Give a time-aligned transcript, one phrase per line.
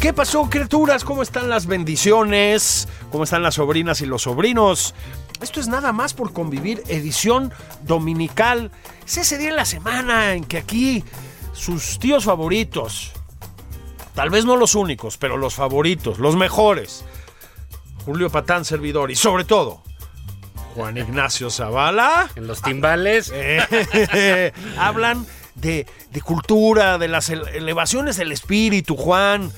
[0.00, 1.04] ¿Qué pasó, criaturas?
[1.04, 2.86] ¿Cómo están las bendiciones?
[3.10, 4.94] ¿Cómo están las sobrinas y los sobrinos?
[5.40, 8.70] Esto es nada más por convivir, edición dominical.
[9.06, 11.02] Es ese día en la semana en que aquí
[11.52, 13.12] sus tíos favoritos,
[14.14, 17.04] tal vez no los únicos, pero los favoritos, los mejores,
[18.04, 19.82] Julio Patán, servidor, y sobre todo,
[20.74, 22.30] Juan Ignacio Zavala.
[22.36, 23.32] En los timbales.
[23.34, 29.50] Eh, hablan de, de cultura, de las ele- elevaciones del espíritu, Juan,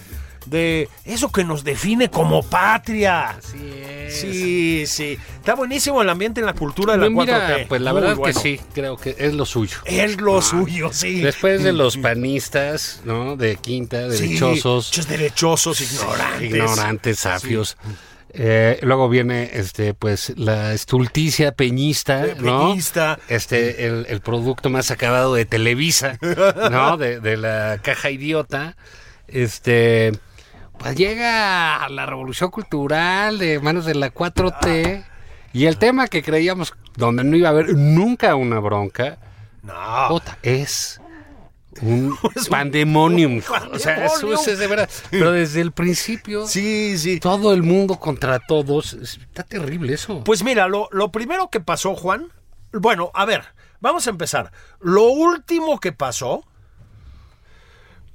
[0.50, 3.30] de eso que nos define como patria.
[3.30, 4.14] Así es.
[4.20, 5.18] Sí, sí.
[5.38, 7.66] Está buenísimo el ambiente en la cultura de la Pues mira, 4T.
[7.68, 8.34] pues la Muy verdad bueno.
[8.34, 9.78] que sí, creo que es lo suyo.
[9.84, 11.20] Es lo suyo, sí.
[11.20, 13.36] Después de los panistas, ¿no?
[13.36, 16.50] De quinta, Sí, derechosos, muchos derechosos, ignorantes.
[16.50, 17.76] ignorantes, safios.
[18.30, 22.68] Eh, luego viene este pues la estulticia peñista, Eh, ¿no?
[22.68, 23.18] peñista.
[23.28, 26.18] Este el, el producto más acabado de Televisa,
[26.70, 26.96] ¿no?
[26.98, 28.76] De, de la caja idiota.
[29.28, 30.12] Este
[30.78, 35.04] pues llega la revolución cultural de manos de la 4T
[35.52, 39.18] y el tema que creíamos donde no iba a haber nunca una bronca,
[39.62, 40.20] No.
[40.42, 41.00] es
[41.80, 42.16] un
[42.50, 43.40] pandemonium.
[43.72, 44.90] O sea, eso es de verdad.
[45.10, 47.20] Pero desde el principio, Sí, sí.
[47.20, 48.94] todo el mundo contra todos.
[48.94, 50.24] Está terrible eso.
[50.24, 52.32] Pues mira, lo, lo primero que pasó, Juan.
[52.72, 53.44] Bueno, a ver,
[53.80, 54.50] vamos a empezar.
[54.80, 56.44] Lo último que pasó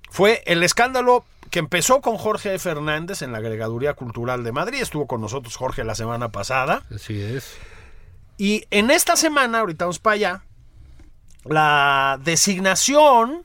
[0.09, 4.81] fue el escándalo que empezó con Jorge Fernández en la Agregaduría Cultural de Madrid.
[4.81, 6.81] Estuvo con nosotros Jorge la semana pasada.
[6.91, 7.55] Así es.
[8.39, 10.43] Y en esta semana, ahorita vamos para allá,
[11.43, 13.43] la designación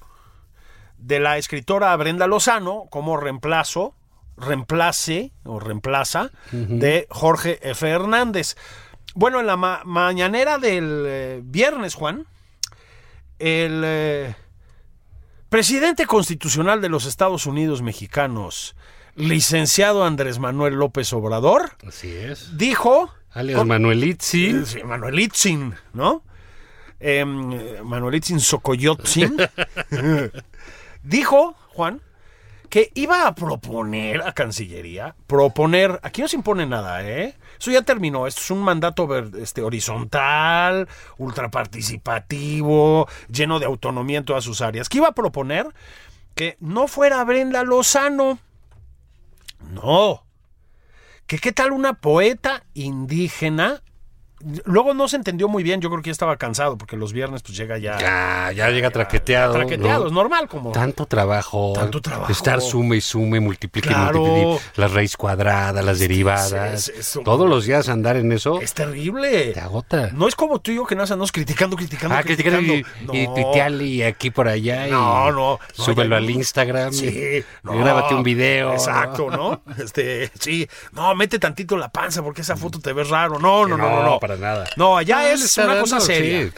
[0.96, 3.94] de la escritora Brenda Lozano como reemplazo,
[4.38, 7.86] reemplace o reemplaza de Jorge F.
[7.90, 8.56] Hernández.
[9.14, 12.26] Bueno, en la ma- mañanera del eh, viernes, Juan,
[13.38, 14.34] el eh,
[15.48, 18.76] presidente constitucional de los Estados Unidos mexicanos,
[19.16, 22.56] licenciado Andrés Manuel López Obrador, Así es.
[22.56, 23.12] dijo...
[23.30, 24.64] Alias con- Manuelitzi.
[24.64, 26.22] Sí, Manuel Itzin, ¿no?
[27.00, 29.36] Em, Manuel Itzin Socoyotzin
[31.02, 32.00] dijo, Juan,
[32.68, 37.36] que iba a proponer a Cancillería, proponer, aquí no se impone nada, ¿eh?
[37.58, 44.44] Eso ya terminó, esto es un mandato este, horizontal, ultraparticipativo, lleno de autonomía en todas
[44.44, 45.66] sus áreas, que iba a proponer
[46.34, 48.38] que no fuera Brenda Lozano,
[49.72, 50.24] no,
[51.26, 53.82] que qué tal una poeta indígena.
[54.64, 57.42] Luego no se entendió muy bien, yo creo que ya estaba cansado porque los viernes
[57.42, 59.52] pues llega ya Ya, ya llega traqueteado.
[59.52, 60.06] traqueteado, ¿no?
[60.06, 61.72] es normal como Tanto trabajo.
[61.74, 62.30] Tanto trabajo.
[62.30, 64.20] Estar sume y sume, multiplique y Claro.
[64.20, 64.60] multiplique.
[64.76, 66.88] La raíz cuadrada, las derivadas.
[66.88, 69.52] es Todos los días andar en eso es terrible.
[69.52, 70.10] te agota.
[70.12, 72.72] No es como tú y yo que nos andamos criticando, criticando, Ah, y, criticando.
[72.74, 73.82] y No.
[73.82, 74.86] y aquí por allá.
[74.86, 76.28] y No, no, no, Súbelo al.
[76.30, 76.92] Instagram.
[76.92, 77.44] Sí, y.
[77.64, 78.72] Grábate un video.
[78.72, 79.62] Exacto, ¿no?
[79.78, 80.68] Este, sí.
[80.92, 83.38] No, mete tantito la panza porque esa foto te ves raro.
[83.38, 84.20] No, no, no, no, no.
[84.28, 84.70] Para nada.
[84.76, 86.46] No, No, le es una cosa seria.
[86.46, 86.52] sí.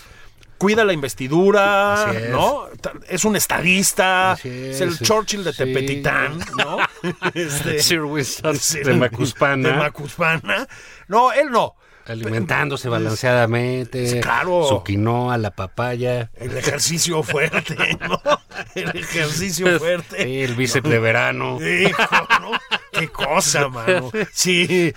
[0.58, 2.28] Cuida la investidura, es.
[2.28, 2.69] ¿no?
[3.08, 5.58] Es un estadista, es, el Churchill de sí.
[5.64, 6.76] Tepetitán, ¿no?
[7.34, 9.69] Este, Sir Winston de Macuspana.
[9.70, 10.69] De Macuspana.
[11.08, 11.76] No, él no.
[12.11, 14.07] Alimentándose balanceadamente.
[14.07, 14.67] Sí, claro.
[14.69, 16.31] Su quinoa, la papaya.
[16.35, 18.21] El ejercicio fuerte, ¿no?
[18.75, 20.23] El ejercicio fuerte.
[20.25, 21.59] Sí, el bíceps de verano.
[21.61, 22.51] Hijo, ¿no?
[22.93, 24.11] Qué cosa, mano.
[24.33, 24.93] Sí,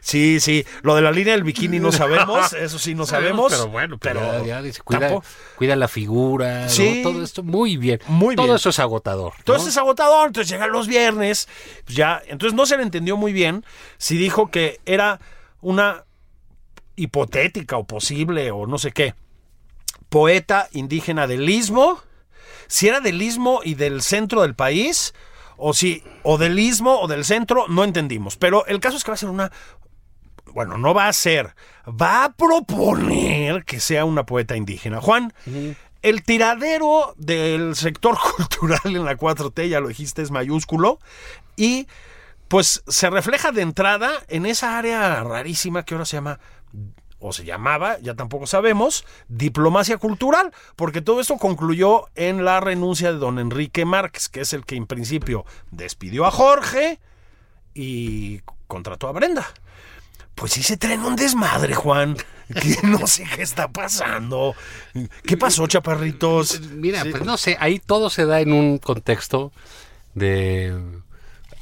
[0.00, 0.64] sí, sí.
[0.82, 3.52] Lo de la línea del bikini no sabemos, eso sí no sabemos.
[3.52, 5.20] Pero bueno, pero, pero ya, ya dice, cuida,
[5.56, 6.68] cuida la figura, ¿no?
[6.68, 7.00] Sí.
[7.02, 8.00] todo esto muy bien.
[8.06, 8.56] Muy todo bien.
[8.56, 9.32] eso es agotador.
[9.32, 9.38] ¿no?
[9.38, 11.48] Entonces es agotador, entonces llegan los viernes,
[11.84, 13.64] pues ya, entonces no se le entendió muy bien
[13.98, 15.20] si dijo que era
[15.60, 16.04] una
[16.96, 19.14] hipotética o posible o no sé qué,
[20.08, 22.02] poeta indígena del Istmo
[22.68, 25.14] si era del istmo y del centro del país,
[25.56, 28.36] o si, o del istmo o del centro, no entendimos.
[28.36, 29.52] Pero el caso es que va a ser una.
[30.52, 31.54] Bueno, no va a ser,
[31.86, 35.00] va a proponer que sea una poeta indígena.
[35.00, 35.34] Juan,
[36.02, 40.98] el tiradero del sector cultural en la 4T, ya lo dijiste, es mayúsculo.
[41.56, 41.88] Y
[42.48, 46.38] pues se refleja de entrada en esa área rarísima que ahora se llama
[47.18, 53.10] o se llamaba, ya tampoco sabemos, diplomacia cultural, porque todo esto concluyó en la renuncia
[53.12, 57.00] de don Enrique Márquez, que es el que en principio despidió a Jorge
[57.74, 59.46] y contrató a Brenda.
[60.34, 62.16] Pues sí se traen un desmadre, Juan.
[62.46, 64.54] Que no sé qué está pasando.
[65.24, 66.60] ¿Qué pasó, chaparritos?
[66.70, 67.10] Mira, Sí.
[67.10, 69.50] pues no sé, ahí todo se da en un contexto
[70.14, 70.66] de...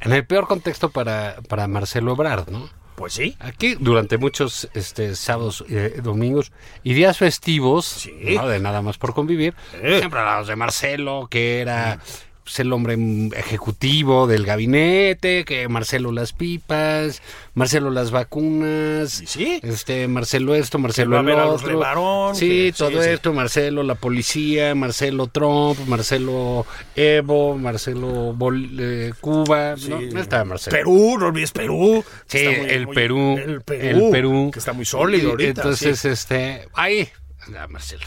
[0.02, 2.68] En el peor contexto para, para Marcelo Ebrard, ¿no?
[2.94, 3.36] Pues sí.
[3.40, 6.52] Aquí durante muchos este, sábados, eh, domingos
[6.82, 8.48] y días festivos, ¿no?
[8.48, 11.98] de nada más por convivir, siempre hablamos de Marcelo, que era
[12.44, 12.96] pues, el hombre
[13.36, 17.22] ejecutivo del gabinete, que Marcelo las pipas,
[17.54, 19.60] Marcelo las vacunas, Y sí.
[19.62, 23.08] este Marcelo esto, Marcelo el otro, Levarón, sí, que- todo sí.
[23.08, 30.44] esto, Marcelo la policía, Marcelo Trump, Marcelo Evo, Marcelo Bol- eh, Cuba, no, no estaba
[30.44, 30.76] Marcelo.
[30.76, 32.04] Perú, no olvides Perú.
[32.26, 34.04] Sí, Está muy- el, muy- Perú, El Perú.
[34.06, 34.50] el Perú.
[34.52, 35.62] Que está muy sólido Y ahorita.
[35.62, 37.08] Entonces, este, ahí,
[37.46, 38.04] anda Marcelo.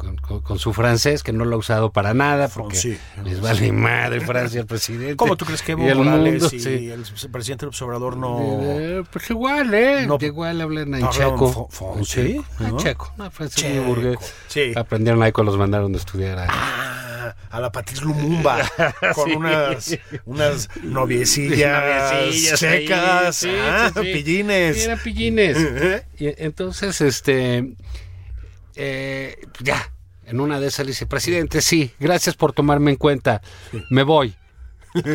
[0.00, 2.98] Con, con- con su francés, que no lo ha usado para nada, porque sí.
[3.22, 5.14] les vale madre Francia al presidente.
[5.16, 6.88] ¿Cómo tú crees que Evo Y el Morales mundo, y sí.
[6.90, 8.38] el presidente López Obrador no...
[8.62, 10.06] Eh, pues igual, ¿eh?
[10.06, 10.16] No.
[10.20, 11.68] igual hablan en checo.
[11.98, 12.44] En checo.
[12.78, 13.12] Checo.
[13.18, 14.34] No, francés Checo, muy burgués.
[14.48, 14.72] sí.
[14.74, 16.38] Aprendieron ahí cuando los mandaron a estudiar.
[16.38, 16.46] a-
[17.22, 18.58] Ah, a la Patriz Lumumba
[19.14, 19.94] con unas,
[20.24, 22.24] unas noviecillas,
[22.58, 23.48] sí, ah, sí,
[24.02, 24.76] pillines.
[24.78, 25.58] Sí, eran pillines.
[26.18, 27.74] Y entonces, este,
[28.76, 29.89] eh, ya,
[30.30, 33.42] en una de esas le dice, presidente, sí, gracias por tomarme en cuenta,
[33.90, 34.34] me voy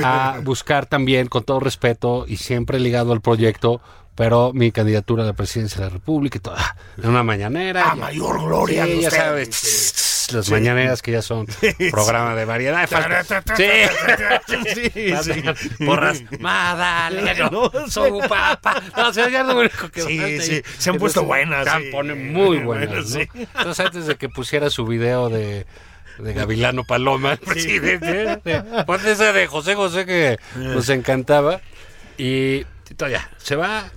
[0.04, 3.82] a buscar también, con todo respeto y siempre ligado al proyecto,
[4.16, 7.84] pero mi candidatura a la presidencia de la República y todo, ah, en una mañanera.
[7.92, 8.86] A ya- mayor gloria.
[8.86, 9.50] Sí, ya sabes,
[10.34, 11.46] las mañaneras que ya son
[11.92, 12.88] programa de variedad.
[13.56, 13.66] Sí.
[14.74, 15.86] Sí, sí.
[15.86, 18.82] Porras, Madaleno, No, su papá.
[18.96, 21.92] No, o sea, ya lo único que Sí, sí, se han puesto buenas, Se sí.
[21.92, 23.16] ponen muy buenas.
[23.16, 25.66] Entonces, antes de que pusiera su video de,
[26.20, 28.84] de Gavilano Paloma, el presidente, ¿eh?
[28.86, 31.62] ponte ese de José José que nos encantaba.
[32.18, 32.66] Y,
[32.98, 33.90] ya, se va.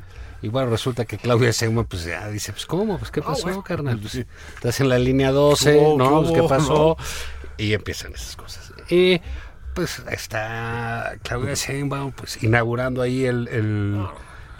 [0.43, 2.99] Y bueno, resulta que Claudia Sheinbaum pues ya dice, pues ¿cómo?
[2.99, 3.99] Pues ¿qué pasó, carnal?
[3.99, 4.15] Pues,
[4.55, 5.99] estás en la línea 12, ¿Qué hubo?
[5.99, 6.23] ¿no?
[6.33, 6.97] ¿Qué Pues, pasó?
[7.57, 8.73] Y empiezan esas cosas.
[8.89, 9.21] Y
[9.75, 14.07] pues está Claudia Sheinbaum pues inaugurando ahí el, el-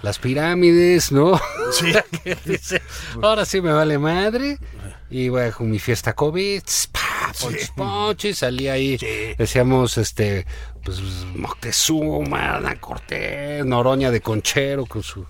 [0.03, 1.41] las pirámides, ¿no?
[1.73, 1.93] Sí.
[2.45, 2.81] Dice,
[3.23, 4.59] ahora sí me vale madre.
[5.11, 6.63] Y voy con mi fiesta COVID,
[7.41, 8.99] ponches, ponches, salí ahí,
[9.39, 10.47] decíamos, este,
[10.85, 11.01] pues
[11.35, 15.27] Moctezuma, Ana Cortés, Noroña de Conchero con su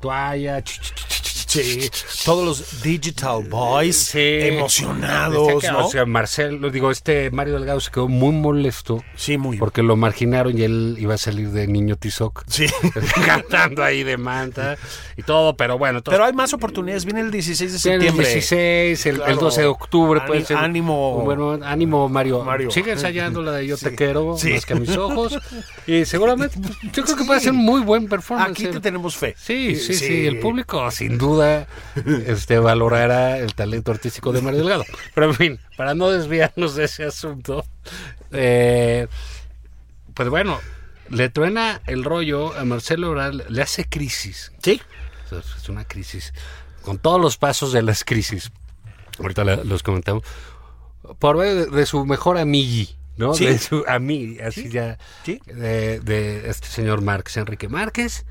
[0.00, 1.19] твоя 去去
[1.50, 1.90] Sí,
[2.24, 4.18] todos los Digital Boys Sí.
[4.20, 5.86] emocionados, ¿no?
[5.86, 9.96] O sea, Marcelo, digo, este Mario Delgado se quedó muy molesto Sí, muy porque lo
[9.96, 12.44] marginaron y él iba a salir de niño Tizoc.
[12.46, 12.66] Sí.
[13.26, 14.76] Cantando ahí de manta
[15.16, 16.02] y todo, pero bueno.
[16.02, 17.04] todo- Pero hay más oportunidades.
[17.04, 18.26] Viene el 16 de Sí, el septiembre.
[18.28, 19.36] 16, el, el Claro.
[19.40, 20.56] 12 de octubre puede ser.
[20.56, 21.22] ánimo.
[21.24, 22.44] Bueno, ánimo, Mario.
[22.44, 22.70] Mario.
[22.70, 24.50] Sigue ensayando la de Yo te quiero, Sí.
[24.52, 25.38] más que a mis ojos.
[25.86, 26.56] Y seguramente,
[26.92, 28.50] yo creo que puede ser muy buen performance.
[28.52, 29.34] Aquí te tenemos fe.
[29.38, 31.39] Sí, sí, sí, El público sin duda
[32.26, 34.84] este, valorará el talento artístico de Mario Delgado.
[35.14, 37.64] Pero en fin, para no desviarnos de ese asunto,
[38.32, 39.06] eh,
[40.14, 40.58] pues bueno,
[41.08, 44.52] le truena el rollo a Marcelo Ebrard, le hace crisis.
[44.62, 44.80] Sí.
[45.30, 46.32] Es una crisis.
[46.82, 48.50] Con todos los pasos de las crisis.
[49.18, 50.24] Ahorita la- los comentamos.
[51.18, 53.34] Por medio de, de su mejor amigui, ¿no?
[53.34, 53.46] Sí.
[53.46, 54.98] De su amigui, así ya.
[55.24, 55.40] Sí.
[55.46, 58.24] De, de este señor Márquez, Enrique Márquez.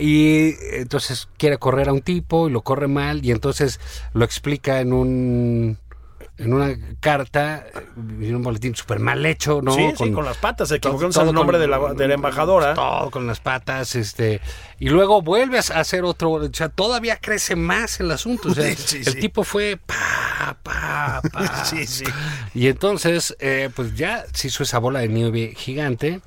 [0.00, 3.24] Y entonces quiere correr a un tipo y lo corre mal.
[3.24, 3.80] Y entonces
[4.14, 5.78] lo explica en un.
[6.38, 7.66] En una carta,
[7.96, 9.74] en un boletín súper mal hecho, ¿no?
[9.74, 10.70] sí, sí, con las patas.
[10.70, 12.72] Se equivocaron todo el nombre con- de la, de la embajadora.
[12.72, 14.40] todo con las patas, este,
[14.78, 18.74] y luego vuelves a hacer otro, o sea, todavía crece más el asunto, o sea,
[18.74, 21.64] Sí, el tipo fue pa, pa, pa.
[21.66, 22.04] Sí, sí.
[22.54, 26.22] Y entonces, eh, pues ya se hizo esa bola de nieve gigante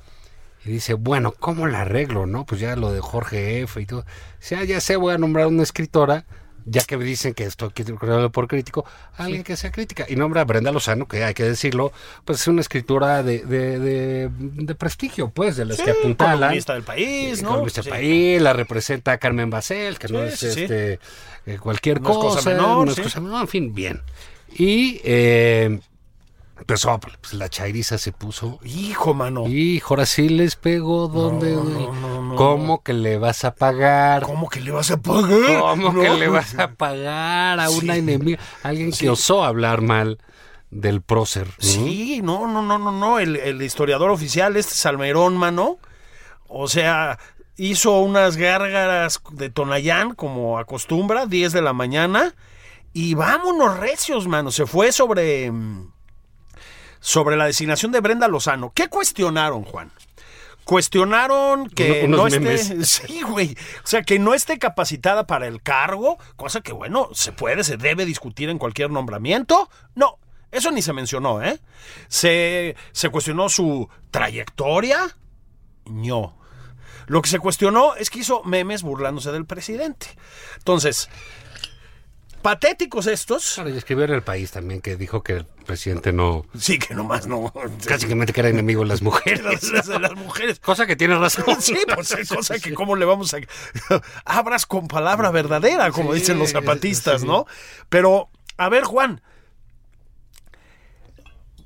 [0.64, 2.44] y dice, bueno, ¿cómo la arreglo, no?
[2.46, 4.00] Pues ya lo de Jorge F y todo.
[4.00, 4.04] O
[4.38, 6.24] sea, ya sé, voy a nombrar una escritora,
[6.66, 7.84] ya que me dicen que esto aquí
[8.32, 8.86] por crítico,
[9.18, 10.06] alguien que sea crítica.
[10.08, 11.92] Y nombra a Brenda Lozano, que hay que decirlo,
[12.24, 16.38] pues es una escritora de, de, de, de prestigio, pues, de las que apuntalan.
[16.40, 17.50] columnista del país, ¿no?
[17.50, 17.90] Columnista del Sí.
[17.90, 20.62] país, la representa Carmen Basel, que no Sí, es sí, sí.
[20.62, 20.98] este,
[21.44, 23.02] eh, cualquier No es cosa cosa, menor, no es sí.
[23.02, 24.00] cosa menor, en fin, bien.
[24.56, 25.80] Y eh,
[26.58, 28.58] Empezó, pues la chairiza se puso.
[28.64, 29.46] Hijo, mano.
[29.48, 31.54] Hijo, ahora sí les pegó donde.
[32.36, 34.22] ¿Cómo que le vas a pagar?
[34.22, 35.60] ¿Cómo que le vas a pagar?
[35.60, 36.00] ¿Cómo No.
[36.00, 38.38] que le vas a pagar a una enemiga?
[38.62, 40.18] Alguien que osó hablar mal
[40.70, 41.46] del prócer.
[41.48, 41.54] ¿no?
[41.58, 43.18] Sí, no, no, no, no, no.
[43.18, 45.78] El, el historiador oficial, este Salmerón, mano.
[46.48, 47.18] O sea,
[47.56, 52.34] hizo unas gárgaras de Tonayán, como acostumbra, 10 de la mañana.
[52.92, 54.52] Y vámonos recios, mano.
[54.52, 55.52] Se fue sobre.
[57.06, 58.72] Sobre la designación de Brenda Lozano.
[58.74, 59.92] ¿Qué cuestionaron, Juan?
[60.64, 62.40] Cuestionaron que Uno- no esté.
[62.40, 62.68] memes.
[63.06, 63.54] Sí, güey.
[63.84, 67.76] O sea, que no esté capacitada para el cargo, cosa que, bueno, se puede, se
[67.76, 69.68] debe discutir en cualquier nombramiento.
[69.94, 70.18] No,
[70.50, 71.60] eso ni se mencionó, ¿eh?
[72.08, 75.14] Se, se cuestionó su trayectoria.
[75.84, 76.38] No.
[77.06, 80.06] Lo que se cuestionó es que hizo memes burlándose del presidente.
[80.56, 81.10] Entonces,
[82.44, 83.54] patéticos estos.
[83.54, 86.44] Claro, y escribió en el país también que dijo que el presidente no.
[86.54, 87.50] Sí, que nomás no.
[87.86, 89.42] Casi que que era enemigo de las mujeres.
[89.72, 90.60] Las, las- las mujeres.
[90.60, 91.46] Cosa que tiene razón.
[91.60, 93.38] Sí, pues es cosa que cómo le vamos a...
[94.26, 97.26] Abras con palabra verdadera, como Sí, dicen los zapatistas, sí.
[97.26, 97.46] ¿no?
[97.88, 99.22] Pero, a ver, Juan.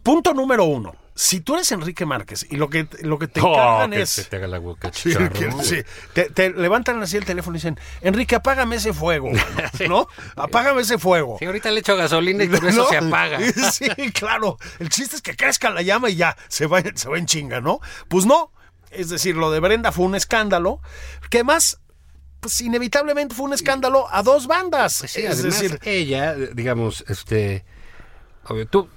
[0.05, 0.95] Punto número uno.
[1.21, 4.11] Si tú eres Enrique Márquez y lo que, lo que te Oh, encargan que es...
[4.11, 5.33] se te haga la boca Sí, chicharro.
[5.33, 5.83] que- sí.
[6.13, 9.43] Te, te levantan así el teléfono y dicen, Enrique, apágame ese fuego, mano",
[9.89, 10.07] ¿no?
[10.37, 11.35] Apágame ese fuego.
[11.41, 13.41] Sí, ahorita le echo gasolina y por eso se apaga.
[13.73, 14.59] Sí, claro.
[14.79, 17.61] El chiste es que crezca la llama y ya, se va, se va en chinga,
[17.61, 17.81] ¿no?
[18.07, 18.53] Pues no.
[18.93, 20.81] Es decir, lo de Brenda fue un escándalo.
[21.31, 21.81] Que más,
[22.39, 25.01] pues inevitablemente fue un escándalo a dos bandas.
[25.01, 27.65] Pues sí, es además, decir, ella, digamos, este.
[28.45, 28.89] Obvio, tú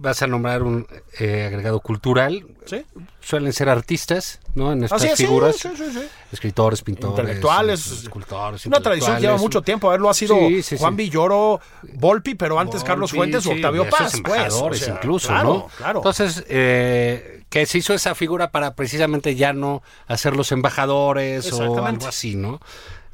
[0.00, 0.86] vas a nombrar un
[1.18, 2.46] eh, agregado cultural.
[2.64, 2.84] ¿sí?
[3.20, 4.72] Suelen ser artistas, ¿no?
[4.72, 5.56] En estas es, sí, figuras.
[5.56, 6.02] sí, sí, sí.
[6.32, 7.18] Escritores, pintores.
[7.18, 7.86] Intelectuales.
[7.86, 8.66] Escultores.
[8.66, 9.42] Una tradición que lleva intelectuales.
[9.42, 9.88] mucho tiempo.
[9.88, 10.96] A ver, lo ha sido Sí, sí, Juan.
[10.96, 11.60] Villoro,
[11.94, 14.12] Volpi, pero antes Volpi, Carlos Fuentes o Octavio Paz.
[14.12, 15.66] Pues, o embajadores sea, incluso, claro, ¿no?
[15.76, 15.98] Claro.
[16.00, 21.84] Entonces, eh, que se hizo esa figura para precisamente ya no hacer los embajadores o
[21.84, 22.60] algo así, ¿no?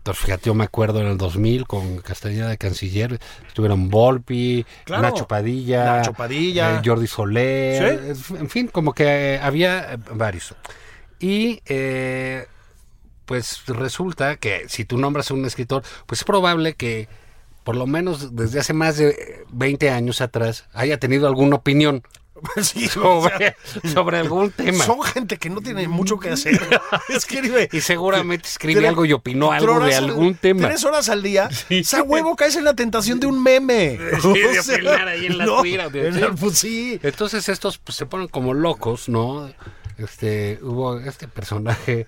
[0.07, 5.03] Entonces, fíjate, yo me acuerdo en el 2000 con Castellana de Canciller, estuvieron Volpi, Claro.
[5.03, 6.77] Nacho Padilla, Nacho Padilla.
[6.77, 10.55] eh, Jordi Soler, en fin, como que eh, había eh, varios.
[11.19, 12.47] Y eh,
[13.25, 17.09] pues resulta que si tú nombras a un escritor, pues es probable que
[17.65, 22.05] por lo menos desde hace más de 20 años atrás haya tenido alguna opinión
[22.63, 23.57] Sí, o sea,
[23.93, 24.85] sobre, algún tema.
[24.85, 26.61] Son gente que no tiene mucho que hacer.
[27.09, 27.69] Escribe.
[27.73, 30.69] Y seguramente escribe algo y opinó algo de al- algún tema.
[30.69, 31.49] Tres horas al día.
[31.69, 33.99] Esa huevo caes en la tentación de un meme.
[34.21, 37.01] Sí, de opinar ahí en la Twitter, de- en la- pues sí.
[37.03, 39.51] Entonces estos pues, se ponen como locos, ¿no?
[39.99, 42.07] Este, hubo este personaje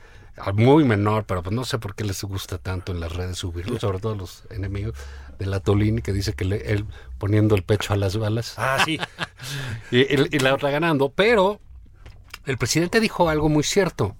[0.54, 3.78] muy menor, pero pues no sé por qué les gusta tanto en las redes subirlo,
[3.80, 4.94] sobre todo los enemigos
[5.38, 6.84] de la Tolini, que dice que le- él
[7.18, 8.98] poniendo el pecho a las balas Ah, sí.
[9.90, 11.60] y, y- y la otra ganando, pero
[12.46, 14.16] el presidente dijo algo muy cierto.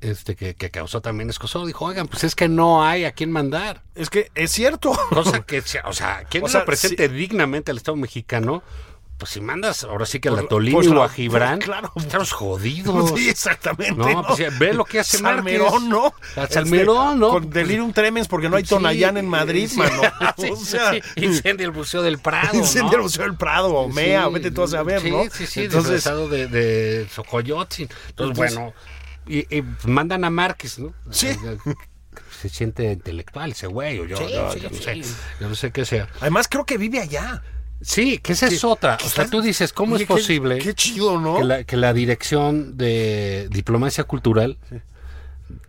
[0.00, 3.32] Este que, que causó también escosor, dijo, oigan, pues es que no hay a quién
[3.32, 3.82] mandar.
[3.96, 4.92] Es que es cierto.
[5.10, 8.62] Cosa que, o sea, quien O sea, represente dignamente al Estado mexicano,
[9.18, 11.58] pues si mandas ahora sí que a la Pues- Tolini pues o la- a Gibran,
[11.58, 11.90] pues claro.
[11.92, 13.12] pues estamos jodidos.
[13.18, 13.94] Sí, exactamente.
[14.14, 15.88] No, pues ya, ve lo que hace Salmerón.
[15.88, 16.14] ¿no?
[16.36, 17.30] Al Salmerón, ¿no?
[17.30, 19.76] Con delirium tremens porque no hay Sí, Tonayán en Madrid, sí.
[19.76, 20.00] mano.
[20.38, 22.50] Sí, o sea, sí, incendia el Museo del Prado.
[22.56, 22.96] incendia ¿no?
[22.98, 25.24] el Museo del Prado, o Mea, Sí, vete tú a saber, sí, ¿no?
[25.32, 27.88] Sí, sí, Entonces, disfrazado de, de Xocoyotzin.
[28.10, 28.74] Entonces, Entonces- bueno,
[29.26, 30.94] y, y mandan a Márquez, ¿no?
[31.10, 31.28] Sí.
[32.40, 34.82] Se siente intelectual ese güey, o yo, Sí, yo, sí, yo no sí.
[35.02, 36.08] sé, yo no sé qué sea.
[36.20, 37.42] además creo que vive allá.
[37.80, 38.98] Sí, que esa es otra.
[39.04, 41.36] O sea, tú dices, ¿cómo Oye, es posible Qué, chido, ¿no?
[41.36, 44.58] que, la, que la dirección de diplomacia cultural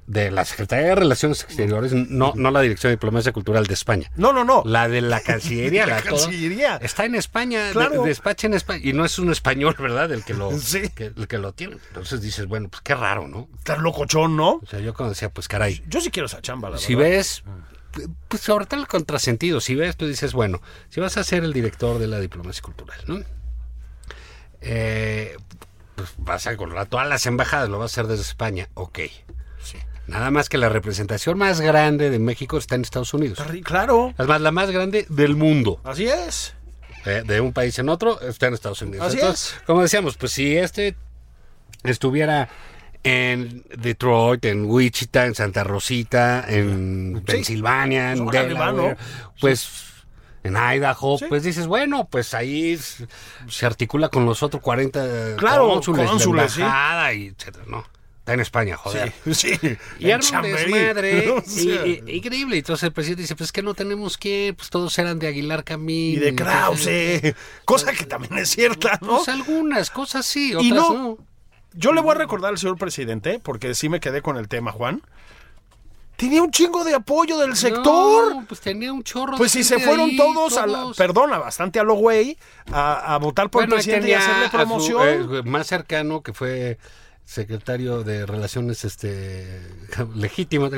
[0.07, 4.11] de la Secretaría de Relaciones Exteriores, no, no la dirección de diplomacia cultural de España,
[4.15, 4.63] No, no, no.
[4.65, 6.77] la de la Cancillería, La la, todo, Cancillería.
[6.81, 8.03] está en España, de- Claro.
[8.03, 10.11] despacha en España, y no es un español, ¿verdad?
[10.11, 10.89] El que lo, Sí.
[10.89, 11.77] que, el que lo tiene.
[11.89, 13.47] Entonces dices, bueno, pues qué raro, ¿no?
[13.59, 14.53] Estás locochón, ¿no?
[14.55, 17.11] O sea, yo cuando decía, pues caray, Yo sí quiero esa chamba, la si verdad.
[17.11, 17.43] ves,
[18.27, 21.53] pues sobre todo el contrasentido, si ves, tú dices, bueno, si vas a ser el
[21.53, 23.19] director de la diplomacia cultural, ¿no?
[24.61, 25.35] Eh,
[25.95, 28.99] pues vas a controlar todas las embajadas, lo vas a hacer desde España, ok.
[29.63, 29.77] Sí.
[30.07, 33.39] Nada más que la representación más grande de México está en Estados Unidos.
[33.63, 35.79] Claro, Además, la más grande del mundo.
[35.83, 36.53] así es.
[37.05, 39.05] eh, de un país en otro, está en Estados Unidos.
[39.07, 40.95] Así Entonces, como decíamos, pues si este
[41.83, 42.49] estuviera
[43.03, 48.97] en Detroit, en Wichita, en Santa Rosita, en Pensilvania, en Delaware,
[49.39, 49.85] pues
[50.43, 51.25] en Idaho, Sí.
[51.29, 52.77] pues dices, bueno, pues ahí
[53.47, 56.61] se articula con los otros 40 Claro, cónsules, cónsules, sí.
[56.61, 57.85] embajada y etcétera, ¿no?
[58.19, 59.11] está en España, joder.
[59.31, 59.77] Sí, sí.
[59.99, 61.33] Y arma desmadre
[62.07, 62.57] increíble.
[62.57, 65.63] Entonces el presidente dice, pues es que no tenemos que, pues todos eran de Aguilar
[65.63, 66.13] Camín.
[66.13, 67.35] y de entonces, Krause.
[67.65, 69.17] Cosa que también es cierta, ¿no?
[69.17, 70.93] Pues algunas cosas sí, otras Y no.
[70.93, 71.17] no.
[71.73, 74.71] Yo le voy a recordar al señor presidente, porque sí me quedé con el tema,
[74.71, 75.01] Juan.
[76.15, 78.35] Tenía un chingo de apoyo del sector.
[78.35, 81.37] No, pues tenía un chorro Pues de si se fueron ahí, todos, a la- perdona,
[81.37, 82.37] bastante a lo güey,
[82.73, 85.35] a, a votar por Bueno, el presidente y hacerle su, promoción.
[85.35, 86.77] eh, más cercano, que fue
[87.23, 89.61] secretario de Relaciones este
[90.15, 90.71] Legítimas.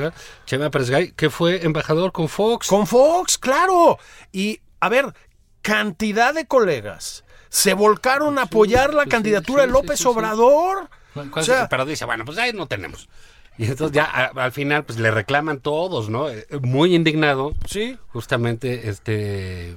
[0.46, 2.68] Chema Pérez Gay, que fue embajador con Fox.
[2.68, 3.98] Con Fox, claro.
[4.30, 5.12] Y, a ver,
[5.60, 10.04] cantidad de colegas se volcaron a apoyar la candidatura de López.
[10.06, 10.88] Obrador.
[11.34, 13.10] O sea, pero dice, bueno, pues ahí no tenemos.
[13.58, 16.30] Y entonces ya a- al final pues le reclaman todos, ¿no?
[16.30, 17.52] Eh, Muy indignado.
[17.66, 17.98] sí.
[18.08, 19.74] Justamente este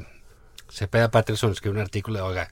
[0.70, 2.52] Cepeda Patterson escribió un artículo de, oiga,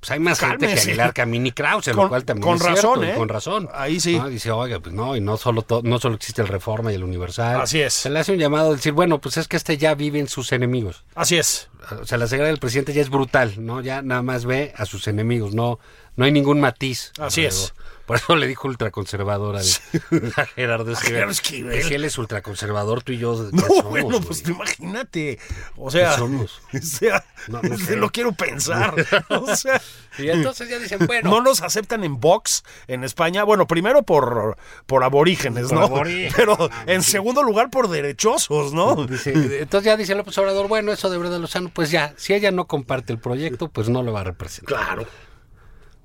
[0.00, 0.80] pues hay más gente que.
[0.80, 3.14] Aguilar Camín y Krause, Con- lo cual también con es cierto, razón, y ¿eh?
[3.16, 3.68] con razón.
[3.72, 4.16] Ahí sí.
[4.18, 4.28] ¿no?
[4.28, 7.04] Dice, oiga, pues no, y no solo to- no solo existe el Reforma y el
[7.04, 7.60] Universal.
[7.60, 7.94] Así es.
[7.94, 10.28] Se le hace un llamado a decir, bueno, pues es que este ya vive en
[10.28, 11.04] sus enemigos.
[11.14, 11.68] Así es.
[12.00, 13.80] O sea, la ceguera del presidente ya es brutal, ¿no?
[13.80, 15.78] Ya nada más ve a sus enemigos, no,
[16.16, 17.12] no hay ningún matiz.
[17.18, 17.72] Así es.
[18.06, 21.14] Por eso le dijo ultraconservadora de- a Gerardo Esquivel.
[21.14, 21.72] Gerardo Esquivel.
[21.78, 25.38] Que si él es ultraconservador, tú y yo, ¿qué No, somos, bueno, pues imagínate.
[25.76, 26.60] O sea, ¿Qué somos?
[26.72, 28.94] o sea, No, es que lo quiero pensar.
[29.30, 29.80] O sea,
[30.18, 33.42] Y entonces ya dicen, bueno, no nos aceptan en Vox en España.
[33.44, 35.82] Bueno, primero por, por aborígenes, Por ¿no?
[35.84, 37.10] aborígenes, Pero no, en sí.
[37.10, 38.92] segundo lugar por derechosos, ¿no?
[39.02, 42.66] Entonces ya dice López Obrador, bueno, eso de verdad Lozano, pues ya, si ella no
[42.66, 44.76] comparte el proyecto, pues no lo va a representar.
[44.78, 45.06] Claro.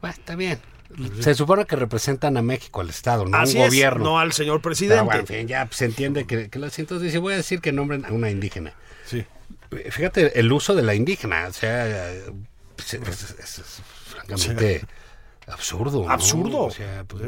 [0.01, 0.59] Bueno, está bien.
[1.21, 4.03] Se supone que representan a México, al Estado, no Así un es, gobierno.
[4.03, 5.03] no al señor presidente.
[5.03, 7.71] bueno, en fin, ya se entiende que, que los entonces dice, voy a decir que
[7.71, 8.73] nombren a una indígena.
[9.05, 9.25] Sí.
[9.89, 12.11] Fíjate el uso de la indígena, o sea,
[12.75, 14.81] pues, es, es- es- es francamente
[15.47, 16.03] absurdo.
[16.05, 16.09] ¿no?
[16.11, 16.63] Absurdo.
[16.65, 17.23] O sea, pues,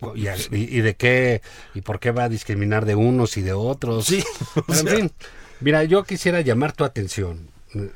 [0.00, 1.40] pues, y, de qué,
[1.74, 4.06] y por qué va a discriminar de unos y de otros.
[4.06, 4.24] Sí,
[4.66, 5.12] Pero en fin,
[5.60, 7.48] mira, yo quisiera llamar tu atención,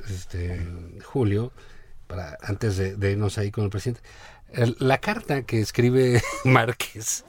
[0.09, 0.61] este,
[1.05, 1.53] Julio,
[2.07, 4.01] para antes de, de irnos ahí con el presidente.
[4.53, 7.25] El- la carta que escribe Márquez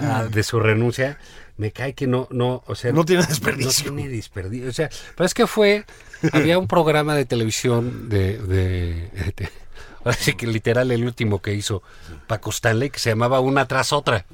[0.00, 1.18] ah, de su renuncia,
[1.56, 3.90] me cae que no, no, o sea, No tiene desperdicio.
[3.90, 4.68] no tiene desperdicio.
[4.68, 5.84] O sea, pero es que fue,
[6.32, 9.48] había un programa de televisión de, de, de-
[10.04, 11.82] ahora sí que literal el último que hizo
[12.26, 14.26] Paco Stanley, que se llamaba Una tras otra.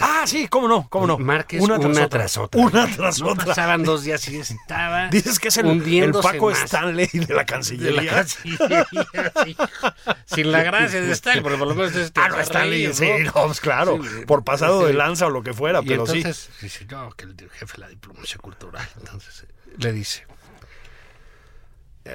[0.00, 1.18] Ah, sí, cómo no, cómo no.
[1.18, 1.78] Márquez una,
[2.08, 2.60] tras, otra.
[2.60, 3.46] Una tras No otra.
[3.46, 6.62] pasaban dos días y estaba Dices que es el, el Paco más.
[6.64, 8.24] Stanley de la de la Cancillería.
[8.24, 8.56] Sí.
[10.26, 13.32] Sin la gracia de Stanley, por lo menos este Ah, no, Stanley, sí, ¿no?
[13.32, 14.86] pues claro, Sí, por pasado sí.
[14.88, 16.18] de lanza o lo que fuera, Y pero sí.
[16.18, 18.88] entonces dice, no, que el jefe de la diplomacia cultural.
[18.98, 20.26] Entonces eh, le dice,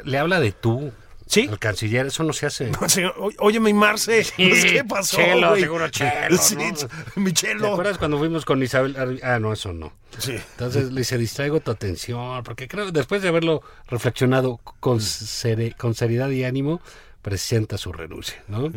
[0.04, 0.92] le habla de tú.
[1.28, 1.42] Sí.
[1.42, 2.72] El canciller, eso no se hace.
[2.88, 5.18] Sí, o- Oye, mi Marce, pues, ¿qué pasó?
[5.18, 5.62] Chelo, güey?
[5.62, 7.22] seguro Chelo, Sí, ¿no?
[7.22, 9.20] mi ¿Te acuerdas cuando fuimos con Isabel?
[9.24, 9.94] Ah, no, eso no.
[10.18, 10.34] Sí.
[10.34, 15.76] Entonces le dice, distraigo tu atención, porque creo que después de haberlo reflexionado con, sere-
[15.76, 16.82] con seriedad y ánimo,
[17.22, 18.72] presenta su renuncia, ¿no?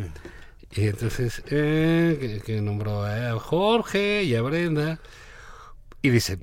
[0.73, 4.99] Y entonces, eh, que, que nombró a Jorge y a Brenda,
[6.01, 6.37] y dice,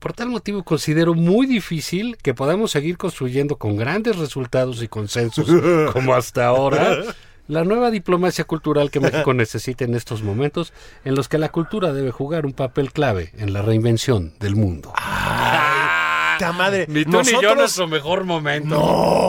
[0.00, 5.46] por tal motivo considero muy difícil que podamos seguir construyendo con grandes resultados y consensos
[5.92, 6.98] como hasta ahora
[7.46, 10.72] la nueva diplomacia cultural que México necesita en estos momentos
[11.04, 14.92] en los que la cultura debe jugar un papel clave en la reinvención del mundo.
[14.96, 16.86] Ta madre.
[16.88, 18.74] Ni tú ni yo nosotros- nuestro mejor momento.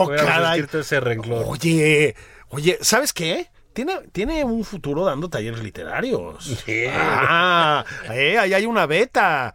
[0.08, 0.64] No, caray.
[0.72, 1.44] ese renglón.
[1.46, 2.14] Oye,
[2.48, 3.48] oye, ¿sabes qué?
[3.72, 6.62] Tiene, tiene un futuro dando talleres literarios.
[6.64, 6.84] Sí.
[6.90, 9.54] Ah, eh, ahí hay una beta.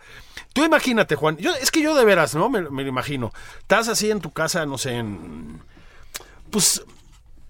[0.58, 1.38] Tú imagínate, Juan.
[1.38, 2.50] Yo, es que yo de veras, ¿no?
[2.50, 3.32] Me, me lo imagino.
[3.60, 5.62] Estás así en tu casa, no sé, en.
[6.50, 6.84] Pues.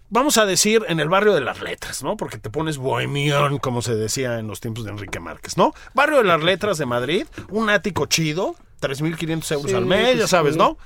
[0.10, 2.18] Vamos a decir en el barrio de las letras, ¿no?
[2.18, 5.74] Porque te pones bohemión, como se decía en los tiempos de Enrique Márquez, ¿no?
[5.94, 10.28] Barrio de las letras de Madrid, un ático chido, 3.500 euros Sí, al mes, ya
[10.28, 10.60] sabes, sí.
[10.60, 10.78] ¿no?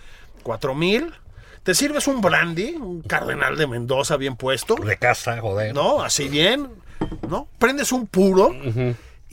[0.43, 1.11] 4.000.
[1.63, 4.75] Te sirves un brandy, un cardenal de Mendoza bien puesto.
[4.75, 5.73] De casa, joder.
[5.73, 6.03] ¿no?
[6.03, 6.69] Así bien,
[7.27, 7.47] ¿no?
[7.57, 8.51] Prendes un puro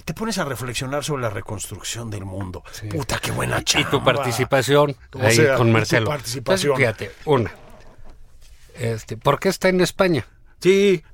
[0.09, 2.65] te pones a reflexionar sobre la reconstrucción del mundo.
[2.91, 3.91] Puta, qué buena Y chamba.
[3.91, 6.09] tu participación O ahí sea, con tu Marcelo.
[6.09, 6.73] participación.
[6.81, 7.53] Entonces, fíjate, una.
[8.75, 10.27] Este, ¿Por qué está en España?
[10.61, 11.03] Sí.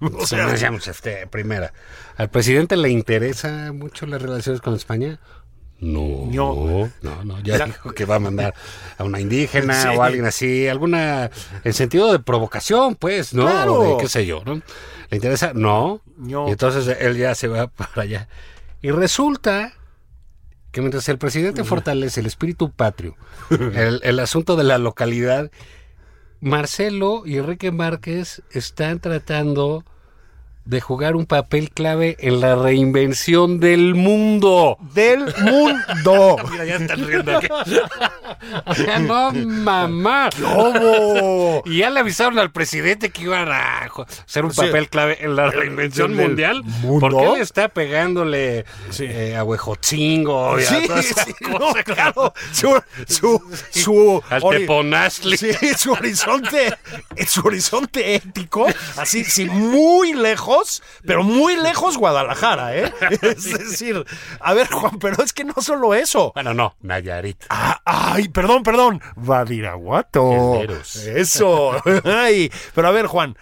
[0.00, 1.72] O sea, decíamos, este, primera.
[2.16, 5.18] ¿Al presidente le interesa mucho las relaciones con España?
[5.80, 6.90] No, No.
[7.02, 8.54] no, no, ya La- dijo que va a mandar
[8.98, 9.88] a una indígena Sí.
[9.96, 11.30] o a alguien así, alguna,
[11.64, 13.44] en sentido de provocación, pues, ¿no?
[13.46, 13.74] Claro.
[13.74, 14.60] O de qué sé yo, ¿no?
[15.10, 15.52] ¿Le interesa?
[15.54, 16.00] No.
[16.16, 16.48] No.
[16.48, 18.28] Y entonces él ya se va para allá.
[18.82, 19.74] Y resulta
[20.72, 23.16] que mientras el presidente fortalece el espíritu patrio,
[23.50, 25.50] el, el asunto de la localidad,
[26.40, 29.84] Marcelo y Enrique Márquez están tratando
[30.70, 34.78] de jugar un papel clave en la reinvención del mundo.
[34.94, 36.36] Del mundo.
[36.52, 37.48] Mira, ya están riendo aquí.
[38.66, 40.30] O sea, no, mamá.
[40.40, 41.62] ¿Cómo?
[41.66, 43.88] Y ya le avisaron al presidente que iban a
[44.26, 46.62] hacer un papel clave en la reinvención del mundial.
[46.62, 47.00] mundo.
[47.00, 49.06] Porque él está pegándole Sí.
[49.08, 51.58] eh, a Huejotzingo y a Sí, todas esas sí, cosas.
[51.58, 52.32] no, claro.
[52.52, 55.36] Su, su, su, Al Teponazli.
[55.36, 56.76] Sí, su horizonte,
[57.26, 60.59] su horizonte ético, así, sí, muy lejos,
[61.04, 62.92] pero muy lejos Guadalajara, ¿eh?
[63.22, 64.04] Es decir,
[64.40, 66.32] a ver, Juan, pero es que no solo eso.
[66.34, 67.44] Bueno, no, Nayarit.
[67.48, 69.02] Ah, ay, perdón, perdón.
[69.16, 70.62] Badiraguato.
[71.06, 71.72] Eso.
[72.04, 73.36] Ay, pero a ver, Juan,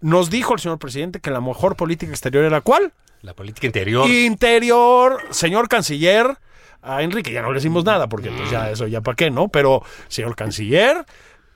[0.00, 2.92] nos dijo el señor presidente que la mejor política exterior era cuál?
[3.22, 4.08] La política interior.
[4.08, 6.38] Interior, señor canciller.
[6.80, 9.48] A Enrique ya no le decimos nada, porque pues ya eso ya para qué, ¿no?
[9.48, 11.04] Pero, señor canciller,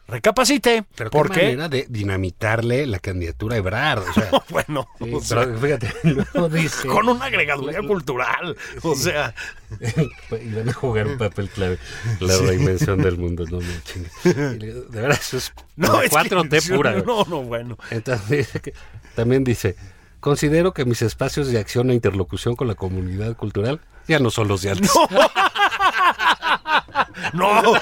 [0.08, 0.84] recapacite.
[0.94, 4.02] Pero qué porque, manera de dinamitarle la candidatura a Ebrard.
[4.08, 5.92] O sea, bueno, sí, o sea, pero fíjate,
[6.50, 6.88] dice...
[6.88, 8.56] con una agregaduría cultural.
[8.82, 9.34] O sea,
[10.30, 11.78] van a jugar un papel clave.
[12.20, 14.12] La reinvención del mundo, no me chingues.
[14.90, 16.92] De verdad, eso es no, es que- 4T pura.
[16.92, 17.04] güey.
[17.04, 17.78] No, no, bueno.
[17.90, 18.74] Entonces, que-
[19.14, 19.76] también dice,
[20.20, 24.48] considero que mis espacios de acción e interlocución con la comunidad cultural ya no son
[24.48, 24.90] los de antes.
[24.94, 25.06] No,
[27.32, 27.74] no.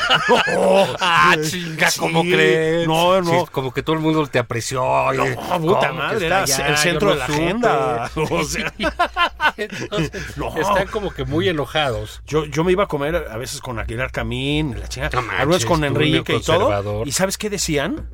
[1.01, 2.87] Ah, chinga, ¿cómo Sí, crees?
[2.87, 3.31] No, no.
[3.31, 4.83] Sí, como que todo el mundo te apreció.
[5.13, 5.25] No,
[5.59, 6.67] puta ¿cómo madre, era allá?
[6.69, 7.45] el centro no de la supe.
[7.45, 8.11] agenda.
[8.31, 8.73] O sea,
[9.57, 10.57] Entonces, No.
[10.57, 12.23] están como que muy enojados.
[12.27, 15.41] yo, yo me iba a comer a veces con Aguilar Camín, la chingada, No manches,
[15.41, 17.05] algunas con Enrique y todo.
[17.05, 18.09] ¿Y sabes qué decían?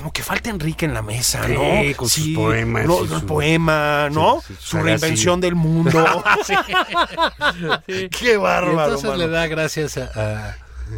[0.00, 1.96] Como que falta Enrique en la mesa, Sí, ¿no?
[1.96, 4.40] con sus poemas No, y no, el su- poema, ¿no?
[4.46, 5.40] sí, su su reinvención sí.
[5.42, 5.90] del mundo.
[6.46, 6.54] Sí.
[8.10, 8.84] Qué Y bárbaro.
[8.84, 9.16] entonces mano.
[9.18, 10.56] le da gracias a, a-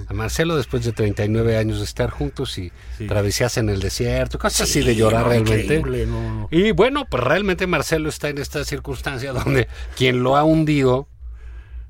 [0.08, 2.72] a Marcelo después de 39 años de estar juntos y
[3.08, 5.62] travesías en el desierto, cosas así de llorar no, realmente.
[5.76, 6.48] increíble, no, no.
[6.50, 11.08] Y bueno, pues realmente Marcelo está en esta circunstancia donde quien lo ha hundido,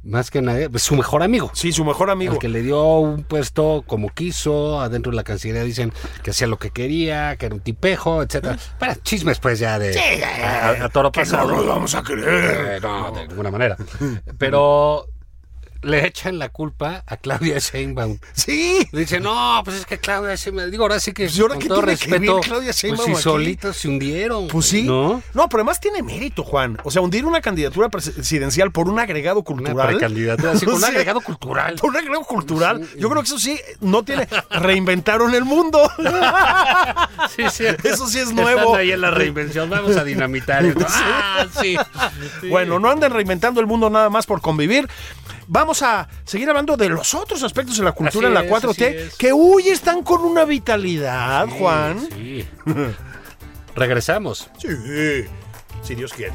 [0.05, 1.51] más que nadie, pues su mejor amigo.
[1.55, 2.33] Sí, su mejor amigo.
[2.35, 6.47] Al que le dio un puesto como quiso, adentro de la Cancillería dicen que hacía
[6.47, 8.59] lo que quería, que era un tipejo, etcétera.
[8.79, 11.51] Para chismes pues ya de a, a toro Que pasado.
[11.51, 12.77] no lo vamos a creer.
[12.77, 13.77] Eh, no, de ninguna manera.
[14.39, 15.07] Pero
[15.83, 18.19] le echan la culpa a Claudia Sheinbaum.
[18.33, 18.87] Sí.
[18.93, 21.63] Dice, no, pues es que Claudia Sheinbaum, digo, ahora sí que Pues, ¿y ahora con
[21.63, 24.49] qué todo tiene que respeto, ver Claudia Sheinbaum pues si solitos se hundieron.
[24.49, 24.83] Pues sí.
[24.83, 25.23] ¿No?
[25.35, 26.79] No, pero además tiene mérito, Juan.
[26.85, 29.89] O sea, hundir una candidatura presidencial por un agregado Una cultural.
[29.89, 30.87] precandidatura, así, con un Sí.
[30.87, 31.75] agregado cultural.
[31.81, 32.89] Por un agregado cultural.
[32.99, 34.29] Yo creo que eso sí, no tiene.
[34.51, 35.81] Reinventaron el mundo.
[37.37, 37.65] Sí, sí.
[37.85, 38.75] Eso sí es Están nuevo.
[38.77, 40.85] ahí en la reinvención, vamos a dinamitar esto.
[40.89, 41.77] Ah, sí.
[42.41, 42.49] Sí.
[42.49, 44.89] Bueno, no anden reinventando el mundo nada más por convivir.
[45.49, 48.71] Vamos a seguir hablando de los otros aspectos de la cultura en la es, 4T
[48.71, 49.17] así es.
[49.17, 52.09] que hoy están con una vitalidad, Juan.
[52.11, 52.47] Sí.
[53.75, 54.51] Regresamos.
[54.59, 54.69] Sí,
[55.83, 56.35] si Dios quiere.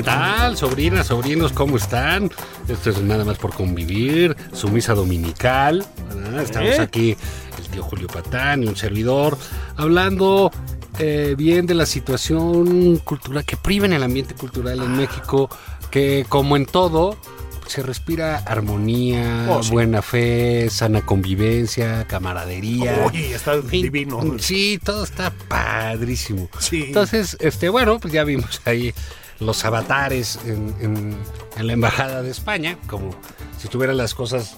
[0.00, 1.52] ¿Qué tal, sobrinas, sobrinos?
[1.52, 2.30] ¿Cómo están?
[2.66, 5.84] Esto es nada más por convivir, su misa dominical.
[6.08, 6.42] ¿verdad?
[6.42, 6.80] Estamos ¿Eh?
[6.80, 7.16] aquí,
[7.58, 9.36] el tío Julio Patán y un servidor,
[9.76, 10.50] hablando
[10.98, 15.50] eh, bien de la situación cultural que priva en el ambiente cultural en México,
[15.90, 17.18] que como en todo,
[17.66, 19.70] se respira armonía, Oh, sí.
[19.70, 23.04] buena fe, sana convivencia, camaradería.
[23.06, 24.18] Oye, está fin, divino.
[24.38, 26.48] Sí, todo está padrísimo.
[26.58, 26.84] Sí.
[26.86, 28.94] Entonces, este, bueno, pues ya vimos ahí
[29.40, 31.16] los avatares en, en-
[31.56, 33.10] en la embajada de España, como
[33.58, 34.56] si tuvieran las cosas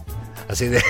[0.49, 0.83] así de,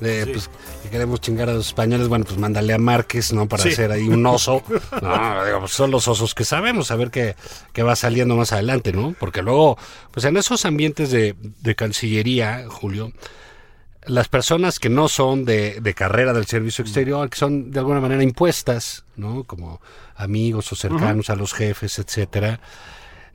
[0.00, 0.48] de, pues,
[0.82, 3.48] que queremos chingar a los españoles, bueno, pues mándale a Márquez, ¿no?
[3.48, 3.70] Para Sí.
[3.70, 4.62] hacer ahí un oso.
[5.02, 7.34] No, pues son los osos que sabemos, a ver qué,
[7.72, 9.14] qué va saliendo más adelante, ¿no?
[9.18, 9.76] Porque luego,
[10.12, 13.12] pues en esos ambientes de, de Cancillería, Julio,
[14.06, 18.00] las personas que no son de, de carrera del servicio exterior, que son de alguna
[18.00, 19.44] manera impuestas, ¿no?
[19.44, 19.80] Como
[20.16, 22.60] amigos o cercanos a los jefes, etcétera,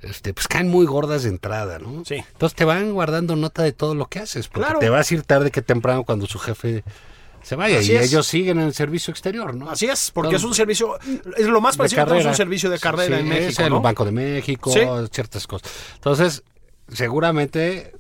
[0.01, 2.03] este, pues caen muy gordas de entrada, ¿no?
[2.05, 2.15] Sí.
[2.15, 4.79] Entonces te van guardando nota de todo lo que haces, porque Claro.
[4.79, 6.84] te vas a ir tarde que temprano cuando su jefe
[7.41, 8.12] se vaya Así y es.
[8.12, 9.69] ellos siguen en el servicio exterior, ¿no?
[9.69, 10.38] Así es, porque Todo.
[10.38, 10.97] es un servicio,
[11.38, 12.29] es lo más parecido que carrera.
[12.29, 13.81] un servicio de carrera Sí, en es México, el ¿no?
[13.81, 14.79] Banco de México, Sí.
[15.12, 15.71] ciertas cosas.
[15.95, 16.43] Entonces,
[16.91, 17.93] seguramente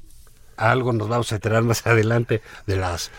[0.57, 3.11] algo nos vamos a enterar más adelante de las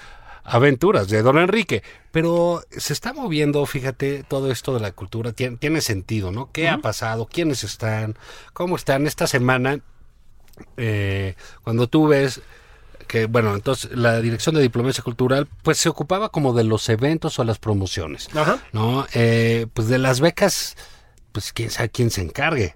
[0.47, 1.83] aventuras de Don Enrique.
[2.13, 6.51] Pero se está moviendo, fíjate, todo esto de la cultura tiene, tiene sentido, ¿no?
[6.53, 7.27] ¿Qué ha pasado?
[7.27, 8.17] ¿Quiénes están?
[8.53, 9.07] ¿Cómo están?
[9.07, 9.81] Esta semana,
[10.77, 12.41] eh, cuando tú ves
[13.07, 17.39] que, bueno, entonces la Dirección de Diplomacia Cultural, pues se ocupaba como de los eventos
[17.39, 18.29] o las promociones.
[18.35, 18.59] Ajá.
[18.73, 19.07] ¿no?
[19.13, 20.77] Eh, pues de las becas,
[21.33, 22.75] pues quién sabe quién se encargue.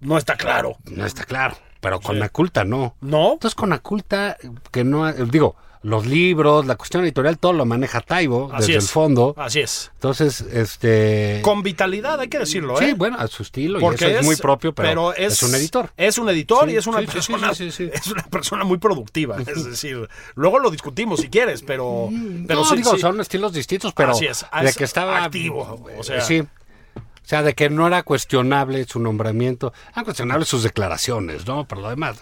[0.00, 0.76] No está claro.
[0.84, 1.56] No está claro.
[1.80, 2.94] Pero con la culta no.
[3.00, 3.32] ¿No?
[3.32, 4.36] Entonces con la culta,
[4.70, 8.84] que no, digo, los libros, la cuestión editorial, todo lo maneja Taibo Así desde es.
[8.84, 9.34] el fondo.
[9.38, 9.90] Así es.
[9.94, 11.40] Entonces, este...
[11.42, 12.86] Con vitalidad, hay que decirlo, ¿eh?
[12.86, 15.90] Sí, bueno, a su estilo, y Porque eso es, muy propio, pero, es, un editor.
[15.96, 19.38] Es un editor Sí, y es una sí, persona, es una persona muy productiva.
[19.46, 22.10] Es decir, luego lo discutimos si quieres, pero,
[22.46, 26.20] pero no, digo, son estilos distintos, pero Así es, de que estaba activo, o sea.
[26.20, 26.42] sí.
[26.42, 31.64] O sea, de que no era cuestionable su nombramiento, eran cuestionables sus declaraciones, ¿no?
[31.64, 32.18] Por lo demás.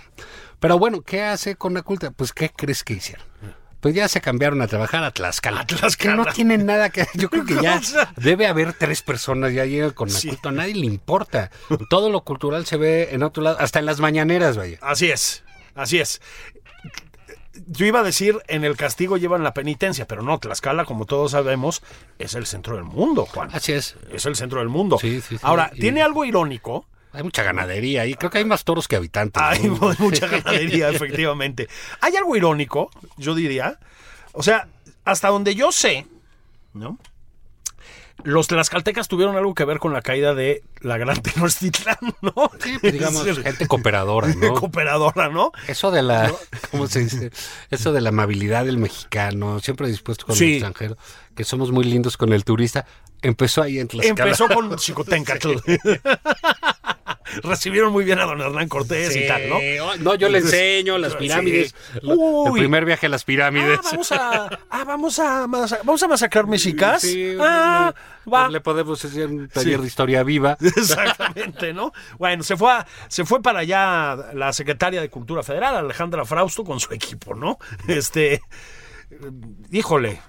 [0.60, 2.10] Pero bueno, ¿qué hace con la culta?
[2.10, 3.24] Pues, ¿qué crees que hicieron?
[3.80, 5.60] Pues ya se cambiaron a trabajar a Tlaxcala.
[5.60, 6.10] A Tlaxcala.
[6.10, 7.06] Que no tienen nada que...
[7.14, 7.80] Yo creo que ya
[8.16, 10.28] debe haber tres personas ya llegan con la Sí.
[10.30, 10.48] culta.
[10.48, 11.52] A nadie le importa.
[11.88, 14.78] Todo lo cultural se ve en otro lado, hasta en las mañaneras, vaya.
[14.82, 15.44] Así es,
[15.76, 16.20] así es.
[17.66, 21.32] Yo iba a decir, en el castigo llevan la penitencia, pero no, Tlaxcala, como todos
[21.32, 21.82] sabemos,
[22.18, 23.50] es el centro del mundo, Juan.
[23.52, 23.96] Así es.
[24.12, 24.98] Es el centro del mundo.
[25.00, 25.40] Sí, sí, sí.
[25.42, 26.86] Ahora, Y- tiene algo irónico.
[27.18, 28.14] Hay mucha ganadería ahí.
[28.14, 29.42] Creo que hay más toros que habitantes.
[29.42, 29.92] Hay ¿no?
[29.98, 31.68] mucha ganadería, efectivamente.
[32.00, 33.81] Hay algo irónico, yo diría.
[34.31, 34.68] O sea,
[35.04, 36.07] hasta donde yo sé,
[36.74, 36.96] ¿no?
[38.22, 42.52] Los tlaxcaltecas tuvieron algo que ver con la caída de la gran Tenochtitlán, ¿no?
[42.62, 44.54] Sí, pues, digamos, decir, gente cooperadora, ¿no?
[44.61, 45.50] Cooperadora, ¿no?
[45.66, 46.33] Eso de la,
[46.70, 47.33] ¿cómo se dice?
[47.70, 50.44] Eso de la amabilidad del mexicano, siempre dispuesto con Sí.
[50.44, 50.96] el extranjero,
[51.35, 52.87] que somos muy lindos con el turista,
[53.22, 54.24] empezó ahí en Tlaxcala.
[54.31, 55.52] Empezó con Chicotencatl.
[57.42, 59.58] Recibieron muy bien a don Hernán Cortés y tal, ¿no?
[59.98, 61.18] No, yo le enseño las Sí.
[61.18, 61.74] pirámides.
[62.02, 63.80] El primer viaje a las pirámides.
[63.82, 67.02] Ah, vamos a, ah, vamos a, masa- vamos a masacrar mexicas.
[67.02, 67.92] Sí, ah,
[68.24, 68.48] le- va.
[68.48, 70.56] Le podemos hacer un taller de historia viva.
[70.76, 71.92] Exactamente, ¿no?
[72.18, 76.64] Bueno, se fue, a- se fue para allá la secretaria de Cultura Federal, Alejandra Frausto,
[76.64, 77.58] con su equipo, ¿no?
[77.86, 78.40] Este,
[79.70, 80.20] híjole,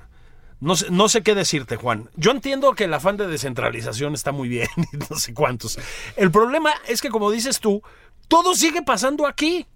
[0.60, 2.10] no sé, no sé qué decirte, Juan.
[2.16, 5.80] Yo entiendo que el afán de descentralización está muy bien y no sé cuántos.
[6.16, 7.82] El problema es que, como dices tú,
[8.28, 9.68] todo sigue pasando aquí.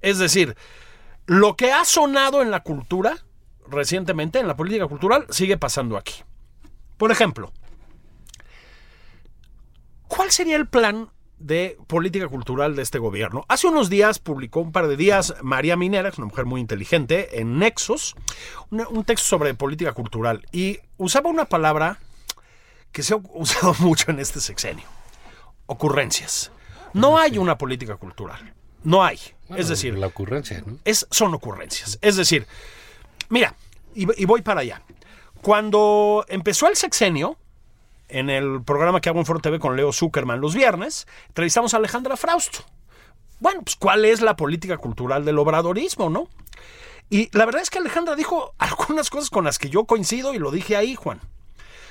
[0.00, 0.56] Es decir,
[1.26, 3.16] lo que ha sonado en la cultura
[3.68, 6.24] recientemente, en la política cultural, sigue pasando aquí.
[6.96, 7.52] Por ejemplo,
[10.14, 11.08] ¿Cuál sería el plan
[11.42, 13.44] de política cultural de este gobierno?
[13.48, 16.60] Hace unos días publicó un par de días María Minera, que es una mujer muy
[16.60, 18.14] inteligente, en Nexos,
[18.70, 21.98] una- un texto sobre política cultural y usaba una palabra
[22.92, 24.84] que se ha usado mucho en este sexenio.
[25.66, 26.50] Ocurrencias.
[26.92, 28.54] No hay una política cultural.
[28.84, 29.18] No hay.
[29.56, 30.78] es decir, La ocurrencia, ¿no?
[30.84, 31.98] es, son ocurrencias.
[32.02, 32.46] Es decir,
[33.28, 33.54] mira,
[33.94, 34.82] y, y voy para allá.
[35.40, 37.36] Cuando empezó el sexenio,
[38.12, 41.78] en el programa que hago en Foro TV con Leo Zuckerman los viernes, entrevistamos a
[41.78, 42.60] Alejandra Frausto.
[43.40, 46.28] Bueno, pues ¿cuál es la política cultural del obradorismo, no?
[47.10, 50.38] Y la verdad es que Alejandra dijo algunas cosas con las que yo coincido y
[50.38, 51.20] lo dije ahí, Juan.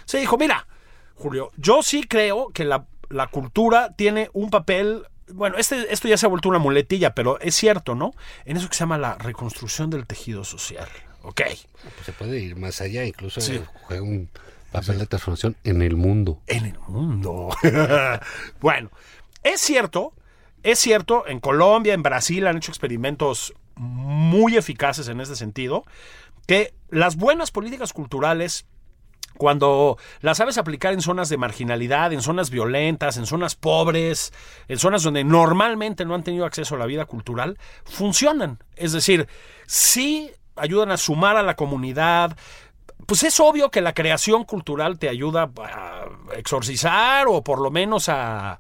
[0.06, 0.68] Se dijo, mira,
[1.16, 6.18] Julio, yo sí creo que la, la cultura tiene un papel, bueno, este, esto ya
[6.18, 8.14] se ha vuelto una muletilla, pero es cierto, ¿no?
[8.46, 10.88] En eso que se llama la reconstrucción del tejido social.
[11.24, 11.42] Ok.
[11.84, 13.62] Pues se puede ir más allá, incluso Sí.
[13.84, 14.30] juega un
[14.72, 16.40] papel de transformación en el mundo.
[16.48, 17.50] en el mundo.
[18.62, 18.90] bueno,
[19.44, 20.14] es cierto,
[20.64, 25.86] es cierto, en Colombia, en Brasil han hecho experimentos muy eficaces en este sentido,
[26.48, 28.66] que las buenas políticas culturales
[29.38, 34.34] cuando las sabes aplicar en zonas de marginalidad, en zonas violentas, en zonas pobres,
[34.68, 38.60] en zonas donde normalmente no han tenido acceso a la vida cultural, funcionan.
[38.76, 39.28] Es decir,
[39.66, 42.38] sí ayudan a sumar a la comunidad.
[43.06, 48.10] Pues es obvio que la creación cultural te ayuda a exorcizar o por lo menos
[48.10, 48.60] a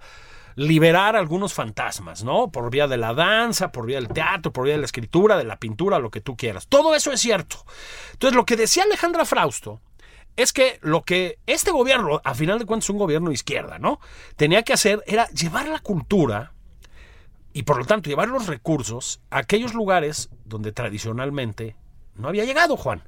[0.56, 2.52] liberar algunos fantasmas, ¿no?
[2.52, 5.44] Por vía de la danza, por vía del teatro, por vía de la escritura, de
[5.44, 6.68] la pintura, lo que tú quieras.
[6.68, 7.66] Todo eso es cierto.
[8.14, 9.80] Entonces, lo que decía Alejandra Frausto
[10.36, 14.00] es que lo que este gobierno, a final de cuentas un gobierno de izquierda, ¿no?
[14.36, 16.54] Tenía que hacer era llevar la cultura
[17.54, 21.76] y por lo tanto llevar los recursos a aquellos lugares donde tradicionalmente
[22.16, 23.04] no había llegado, Juan.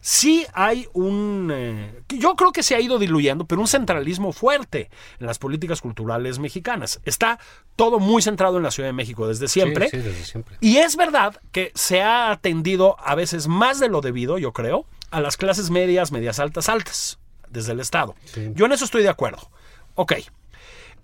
[0.00, 1.50] Sí hay un...
[1.52, 4.88] eh, yo creo que se ha ido diluyendo, pero un centralismo fuerte
[5.18, 7.00] en las políticas culturales mexicanas.
[7.04, 7.40] Está
[7.74, 9.88] todo muy centrado en la Ciudad de México desde siempre.
[9.88, 10.56] Sí, sí, desde siempre.
[10.60, 14.86] Y es verdad que se ha atendido a veces más de lo debido, yo creo,
[15.10, 18.14] a las clases medias, medias altas, altas, desde el Estado.
[18.54, 19.50] Yo en eso estoy de acuerdo.
[19.96, 20.14] Ok.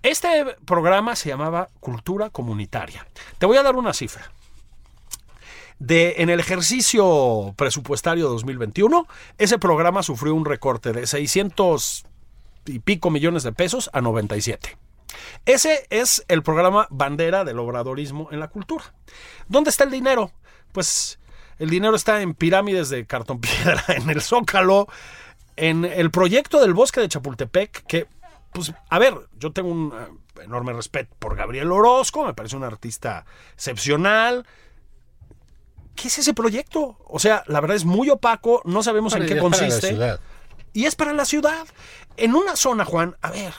[0.01, 3.07] Este programa se llamaba Cultura Comunitaria.
[3.37, 4.31] Te voy a dar una cifra.
[5.83, 9.05] De, en el ejercicio presupuestario 2021,
[9.37, 12.05] ese programa sufrió un recorte de 600
[12.67, 14.77] y pico millones de pesos a 97.
[15.45, 18.93] Ese es el programa bandera del obradorismo en la cultura.
[19.49, 20.31] ¿Dónde está el dinero?
[20.71, 21.19] Pues
[21.59, 24.87] el dinero está en pirámides de cartón piedra, en el Zócalo,
[25.57, 28.07] en el proyecto del bosque de Chapultepec, que,
[28.53, 32.63] pues, a ver, yo tengo un eh, enorme respeto por Gabriel Orozco, me parece un
[32.63, 34.45] artista excepcional.
[35.95, 36.97] ¿Qué es ese proyecto?
[37.05, 39.87] O sea, la verdad es muy opaco, no sabemos en qué Es para la consiste.
[39.89, 40.19] ciudad.
[40.73, 41.67] Y es para la ciudad.
[42.17, 43.53] En una zona, Juan, a ver,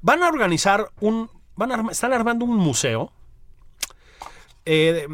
[0.00, 1.30] van a organizar un.
[1.54, 3.12] Van a, están armando un museo
[4.64, 5.06] eh,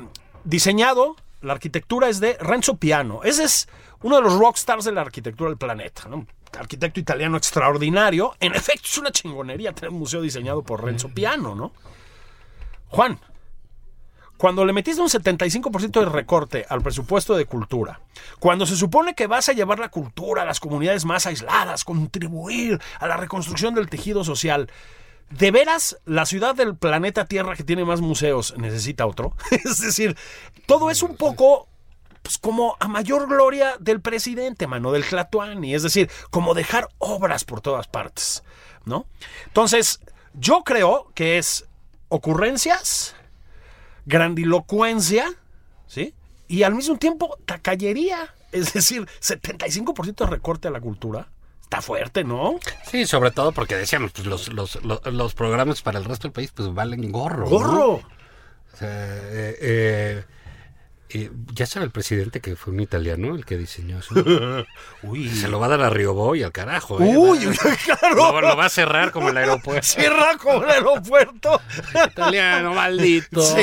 [0.45, 1.17] diseñado.
[1.41, 3.21] La arquitectura es de Renzo Piano.
[3.25, 3.69] Ese es
[4.03, 6.09] uno de los rockstars de la arquitectura del planeta.
[6.09, 6.27] ¿no?
[6.59, 8.35] Arquitecto italiano extraordinario.
[8.39, 11.73] En efecto, es una chingonería tener un museo diseñado por Renzo Piano, ¿no?
[12.89, 13.19] Juan,
[14.43, 18.01] cuando le metiste un 75% de recorte al presupuesto de cultura,
[18.41, 22.81] cuando se supone que vas a llevar la cultura a las comunidades más aisladas, contribuir
[22.99, 24.69] a la reconstrucción del tejido social,
[25.31, 29.37] ¿de veras la ciudad del planeta Tierra que tiene más museos necesita otro?
[29.53, 30.17] es decir,
[30.67, 31.69] todo es un poco
[32.23, 37.45] pues como a mayor gloria del presidente, mano, del Tlatuani, es decir, como dejar obras
[37.45, 38.43] por todas partes,
[38.87, 39.07] ¿no?
[39.47, 40.01] Entonces,
[40.35, 41.69] yo creo que es
[42.09, 43.15] ocurrencias,
[44.07, 45.33] grandilocuencia,
[45.87, 46.15] ¿sí?
[46.49, 51.29] Y al mismo tiempo tacañería, es decir, 75% de recorte a la cultura.
[51.63, 52.59] Está fuerte, ¿no?
[52.85, 56.33] Sí, sobre todo porque decíamos, pues los, los, los, los programas para el resto del
[56.33, 57.45] país pues valen gorro.
[57.45, 57.51] ¿no?
[57.51, 57.93] Gorro.
[57.95, 60.25] O sea, eh, eh,
[61.15, 64.15] eh, ya sabe el presidente que fue un italiano el que diseñó eso.
[65.03, 65.29] Uy.
[65.29, 67.01] Se lo va a dar a Rioboy al carajo.
[67.03, 67.15] ¿eh?
[67.17, 67.39] Uy,
[67.85, 68.15] claro.
[68.15, 69.83] lo, lo va a cerrar como el aeropuerto.
[69.87, 71.61] Cierra como el aeropuerto.
[72.11, 73.43] Italiano, maldito.
[73.43, 73.63] Sí,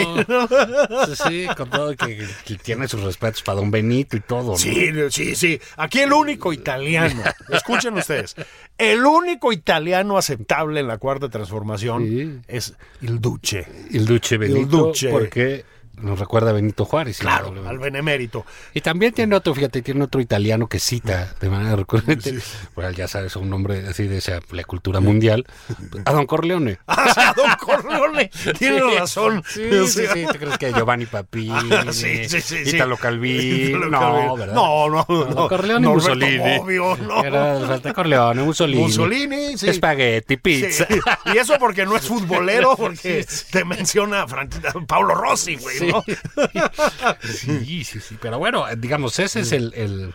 [1.08, 4.52] Sí, sí, con todo que, que tiene sus respetos para don Benito y todo.
[4.52, 4.58] ¿no?
[4.58, 5.60] Sí, sí, sí.
[5.78, 8.36] Aquí el único italiano, escuchen ustedes,
[8.78, 12.40] el único italiano aceptable en la cuarta transformación Sí.
[12.48, 13.68] es el Duce.
[13.92, 15.10] El Duce Benito, El Duce.
[15.10, 15.66] porque
[16.02, 17.20] nos recuerda a Benito Juárez.
[17.20, 18.46] Claro, al benemérito.
[18.74, 22.40] Y también tiene otro, fíjate, tiene otro italiano que cita de manera recurrente,
[22.76, 25.46] bueno, ya sabes, un nombre así de esa, la cultura mundial,
[26.06, 26.80] a Don Corleone.
[27.22, 28.98] Ah, don Corleone, tienes Sí.
[28.98, 29.44] razón.
[29.48, 31.52] Sí, O sí, sea, sí, ¿tú crees que Giovanni Papini,
[31.92, 32.76] sí, sí, sí, sí.
[32.76, 33.78] Italo Calvino?
[33.78, 34.36] Italo No.
[34.38, 34.54] ¿verdad?
[34.54, 35.26] No, no, no.
[35.26, 36.58] Don Corleone y Mussolini.
[36.58, 37.24] Bobbio, no.
[37.24, 38.82] Era Corleone, Mussolini.
[38.84, 39.70] Mussolini, sí.
[39.70, 40.88] Espagueti, Sí, pizza.
[41.34, 44.50] Y eso porque no es futbolero, porque te menciona Fran-
[44.88, 46.04] Paulo Rossi, güey, ¿no?
[47.22, 48.18] Sí, sí, sí.
[48.22, 50.14] Pero bueno, digamos, ese es el el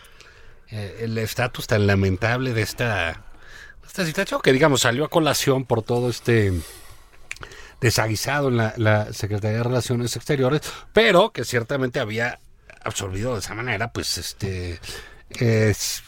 [0.71, 3.23] eh, el estatus tan lamentable de esta,
[3.87, 6.53] esta situación que, digamos, salió a colación por todo este
[7.81, 12.41] desaguisado en la, la Secretaría de Relaciones Exteriores, pero que ciertamente había
[12.83, 14.81] absorbido de esa manera, pues, este,
[15.31, 16.03] es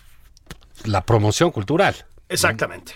[0.85, 2.07] la promoción cultural.
[2.29, 2.95] Exactamente.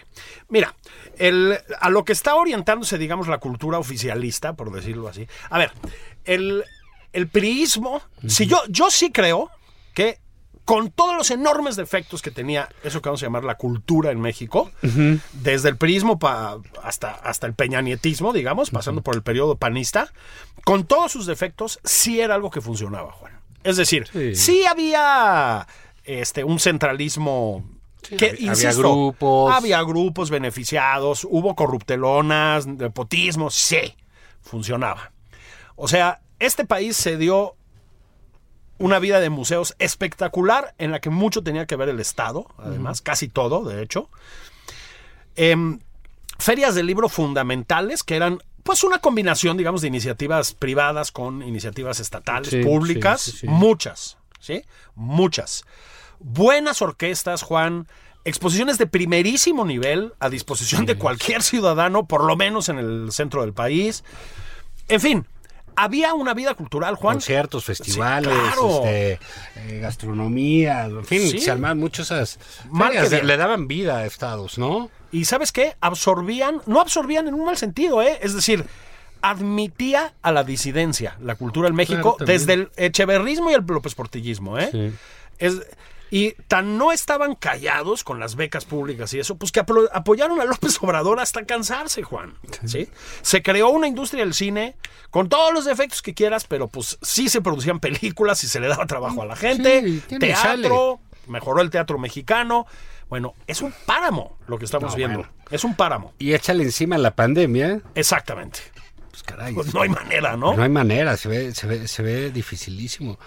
[0.48, 0.74] Mira,
[1.18, 5.28] el, a lo que está orientándose, digamos, la cultura oficialista, por decirlo así.
[5.50, 5.70] A ver,
[6.24, 6.64] el,
[7.12, 9.50] el priismo, si yo, yo sí creo
[9.94, 10.18] que
[10.64, 14.20] con todos los enormes defectos que tenía eso que vamos a llamar la cultura en
[14.20, 14.70] México,
[15.33, 20.12] desde el priismo pa- hasta, hasta el peñanietismo, digamos, pasando por el periodo panista,
[20.64, 23.40] con todos sus defectos, sí era algo que funcionaba, Juan.
[23.64, 24.37] Es decir, Sí.
[24.37, 25.66] sí, había
[26.04, 27.68] este, un centralismo
[28.02, 29.52] que, había- había insisto, grupos.
[29.54, 33.96] había grupos beneficiados, hubo corruptelonas, nepotismo, sí,
[34.40, 35.11] funcionaba.
[35.82, 37.56] O sea, este país se dio
[38.76, 43.00] una vida de museos espectacular en la que mucho tenía que ver el Estado, además,
[43.00, 44.10] casi todo, de hecho.
[45.36, 45.78] Em,
[46.38, 51.98] ferias de libro fundamentales que eran pues una combinación, digamos, de iniciativas privadas con iniciativas
[51.98, 53.48] estatales, Sí, públicas, sí, sí, sí.
[53.48, 54.62] muchas, ¿sí?
[54.94, 55.64] Muchas.
[56.18, 57.88] Buenas orquestas, Juan,
[58.26, 63.40] exposiciones de primerísimo nivel a disposición de cualquier ciudadano, por lo menos en el centro
[63.40, 64.04] del país.
[64.88, 65.26] En fin,
[65.83, 67.16] había una vida cultural, Juan.
[67.16, 68.85] Conciertos, festivales, claro.
[68.85, 69.18] este,
[69.56, 71.38] eh, gastronomía, en fin, Sí.
[71.40, 74.90] se armaban muchas esas le daban vida a estados, ¿no?
[75.12, 75.76] Y ¿sabes qué?
[75.81, 78.18] Absorbían, no absorbían en un mal sentido, ¿eh?
[78.22, 78.64] Es decir,
[79.22, 83.94] admitía a la disidencia la cultura en México Claro, desde el echeverrismo y el López
[83.94, 84.68] Portillismo, ¿eh?
[84.72, 84.92] Sí.
[85.38, 85.60] Es,
[86.11, 89.61] y tan no estaban callados con las becas públicas y eso, pues que
[89.92, 92.35] apoyaron a López Obrador hasta cansarse, Juan.
[92.67, 92.88] ¿sí?
[93.23, 94.77] Se creó una industria del cine
[95.11, 98.69] con todos los defectos que quieras, pero pues sí se producían películas y se le
[98.69, 99.83] daba trabajo a la gente.
[99.83, 102.67] Sí, teatro, mejoró el teatro mexicano.
[103.08, 105.19] Bueno, es un páramo lo que estamos No, viendo.
[105.21, 105.33] bueno.
[105.50, 106.15] Es un páramo.
[106.19, 107.81] Y échale encima la pandemia.
[107.96, 108.61] Exactamente.
[109.11, 109.52] Pues caray.
[109.52, 110.54] Pues no hay manera, ¿no?
[110.54, 113.19] No hay manera, se ve, se ve, se ve dificilísimo.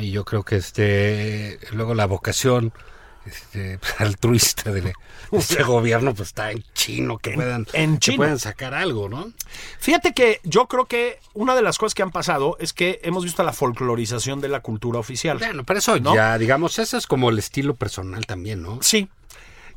[0.00, 2.72] Y yo creo que este luego la vocación
[3.26, 4.92] este, pues, altruista de, de
[5.32, 9.32] este gobierno pues está en chino, que puedan, en que puedan sacar algo, ¿no?
[9.78, 13.24] Fíjate que yo creo que una de las cosas que han pasado es que hemos
[13.24, 15.38] visto la folclorización de la cultura oficial.
[15.38, 16.14] Bueno, pero eso ¿No?
[16.14, 18.78] ya, digamos, eso es como el estilo personal también, ¿no?
[18.82, 19.08] Sí.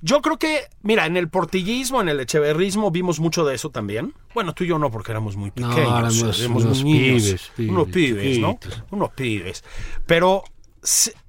[0.02, 4.14] Yo creo que, mira, en el portillismo, en el echeverrismo, vimos mucho de eso también.
[4.34, 6.40] Bueno, tú y yo no, porque éramos muy No, pequeños.
[6.40, 8.60] éramos unos pibes, pibes, unos pibes, ¿no?
[8.92, 9.64] Unos pibes.
[10.06, 10.44] Pero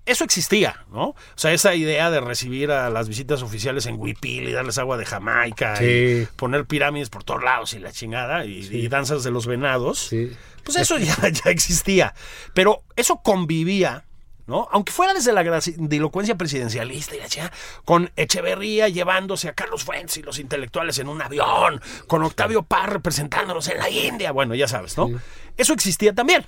[0.07, 1.09] eso existía, ¿no?
[1.09, 4.97] O sea, esa idea de recibir a las visitas oficiales en Huipil y darles agua
[4.97, 5.85] de Jamaica Sí.
[5.85, 9.99] y poner pirámides por todos lados y la chingada y, y danzas de los venados.
[9.99, 10.31] Sí.
[10.65, 12.15] Pues eso ya, ya existía.
[12.55, 14.05] Pero eso convivía,
[14.49, 14.67] ¿no?
[14.73, 17.53] Aunque fuera desde la grandilocuencia presidencialista y chingada,
[17.85, 22.89] con Echeverría llevándose a Carlos Fuentes y los intelectuales en un avión, con Octavio Paz
[22.89, 24.33] representándolos en la India.
[24.33, 25.11] Bueno, ya sabes, ¿no?
[25.57, 26.45] Eso existía también.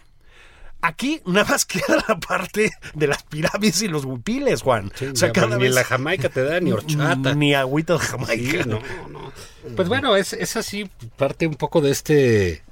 [0.83, 4.91] Aquí nada más queda la parte de las pirámides y los huipiles, Juan.
[4.95, 7.35] Sí, o sea, ya, cada pues, ni la Jamaica te da ni horchata.
[7.35, 8.65] Ni agüita de Sí, Jamaica.
[8.65, 8.81] no,
[9.11, 9.31] no.
[9.77, 10.89] Pues bueno, es, es así
[11.19, 12.63] parte un poco de este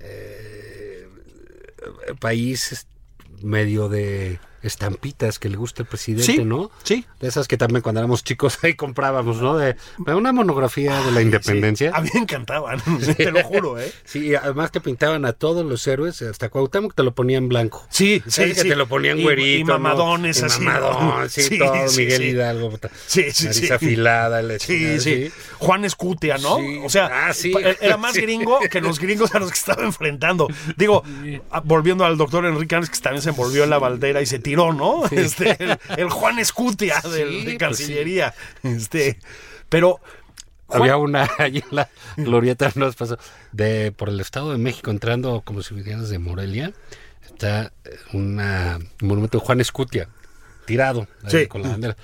[0.00, 1.06] eh,
[2.18, 2.86] país es-
[3.46, 4.38] medio de
[4.68, 6.70] estampitas que le gusta el presidente, Sí, ¿no?
[6.82, 7.04] sí.
[7.20, 9.56] De esas que también cuando éramos chicos ahí comprábamos, ¿no?
[9.56, 11.90] De, de una monografía de la independencia.
[11.94, 12.80] A mí me encantaban,
[13.16, 13.92] te lo juro, ¿eh?
[14.04, 17.86] Sí, y además que pintaban a todos los héroes, hasta Cuauhtémoc te lo ponían blanco.
[17.90, 18.68] Sí, Sí, sí, que sí.
[18.68, 19.46] te lo ponían Y- güerito.
[19.60, 19.78] Y ¿no?
[19.78, 20.60] mamadones Y así.
[20.62, 22.28] mamadón, sí, Sí, todo, sí, Miguel sí.
[22.28, 22.72] Hidalgo.
[23.06, 23.72] Sí, sí, nariz sí.
[23.72, 24.42] afilada.
[24.42, 25.30] la Sí, sí.
[25.58, 26.56] Juan Escutia, ¿no?
[26.58, 26.80] Sí.
[26.84, 27.52] O sea, Ah, sí.
[27.80, 28.20] era más Sí.
[28.22, 30.48] gringo que los gringos a los que estaba enfrentando.
[30.76, 31.02] Digo,
[31.64, 34.55] volviendo al doctor Enrique Ángel, que también se envolvió en la baldera y se tiró,
[34.72, 35.04] ¿no?
[35.10, 38.34] Este, el, el Juan Escutia del- Sí, de pues Cancillería.
[38.62, 39.18] Este,
[39.68, 40.00] pero
[40.66, 43.18] Juan- Había una allí en la glorieta nos pasó
[43.52, 46.72] de por el Estado de México entrando como si vinieras de Morelia
[47.24, 47.72] está
[48.12, 50.08] una, un monumento de Juan Escutia
[50.64, 51.96] tirado ahí con la bandera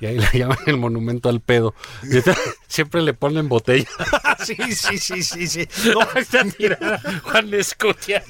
[0.00, 1.74] y ahí le llaman el monumento al pedo.
[2.68, 3.86] Siempre le ponen botella.
[4.44, 5.68] Sí, sí, sí, sí, sí.
[5.92, 8.22] No, está tirada Juan Escutia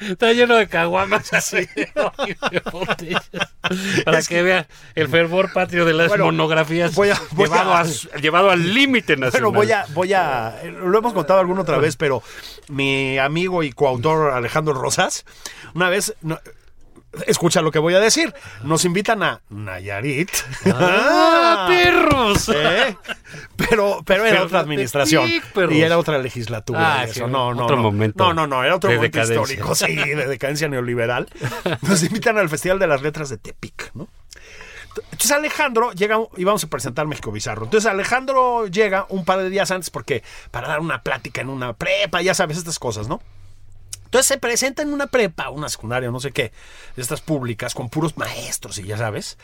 [0.00, 3.30] está lleno de caguamas así de botellas.
[4.04, 7.80] Para que vean el fervor patrio de las Bueno, monografías voy a- voy llevado, a-
[7.80, 9.52] a su- llevado al límite nacional.
[9.52, 12.22] Bueno, voy a, voy a, lo hemos contado alguna otra vez, pero
[12.68, 15.24] mi amigo y coautor Alejandro Rosas,
[15.74, 16.40] una vez, no-
[17.26, 20.30] escucha lo que voy a decir, nos invitan a Nayarit.
[20.66, 22.48] ¡Ah, perros!
[22.54, 22.96] ¿Eh?
[23.56, 25.30] Pero, pero era otra administración
[25.70, 27.00] y era otra legislatura.
[27.00, 27.28] Ah, sí, eso.
[27.28, 27.82] no, no, otro no.
[27.82, 29.54] momento No, no, no, era otro de momento decadencia.
[29.54, 31.28] histórico, sí, de decadencia neoliberal.
[31.82, 34.08] Nos invitan al Festival de las Letras de Tepic, ¿no?
[34.96, 37.64] Entonces Alejandro llega y vamos a presentar México Bizarro.
[37.64, 41.74] Entonces Alejandro llega un par de días antes porque para dar una plática en una
[41.74, 43.20] prepa, ya sabes estas cosas, ¿no?
[44.06, 46.52] Entonces se presenta en una prepa, una secundaria, no sé qué,
[46.96, 49.36] de estas públicas con puros maestros y ya sabes.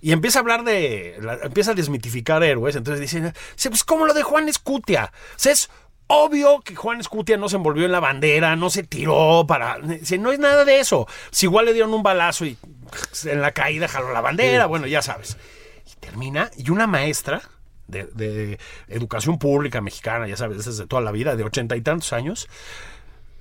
[0.00, 2.74] Y empieza a hablar de, la- empieza a desmitificar héroes.
[2.76, 5.12] Entonces dicen, dice, pues como lo de Juan Escutia.
[5.14, 5.70] O sea, es
[6.08, 9.78] obvio que Juan Escutia no se envolvió en la bandera, no se tiró para...
[9.78, 11.06] Dice, no es nada de eso.
[11.30, 12.56] Si igual le dieron un balazo y
[13.24, 15.36] en la caída jaló la bandera, bueno, ya sabes.
[15.86, 17.42] Y termina, y una maestra
[17.86, 18.58] de, de
[18.88, 22.48] educación pública mexicana, ya sabes, desde toda la vida, de ochenta y tantos años,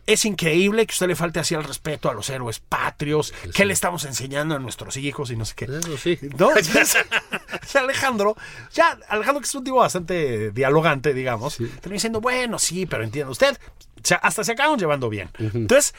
[0.08, 3.74] es increíble que usted le falte así al respeto a los héroes patrios, que le
[3.74, 5.66] estamos enseñando a nuestros hijos y no sé qué.
[5.66, 6.20] Eso sí.
[6.38, 6.50] ¿No?
[7.76, 8.38] Alejandro,
[8.74, 13.32] ya, Alejandro que es un tipo bastante dialogante, digamos, termina diciendo, bueno, sí, pero entiende
[13.32, 13.58] usted,
[13.98, 15.30] o sea, hasta se acaban llevando bien.
[15.38, 15.94] Entonces,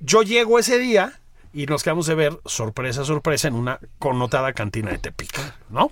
[0.00, 1.20] yo llego ese día
[1.52, 5.38] y nos quedamos de ver, sorpresa, sorpresa, en una connotada cantina de Tepic,
[5.70, 5.90] ¿no?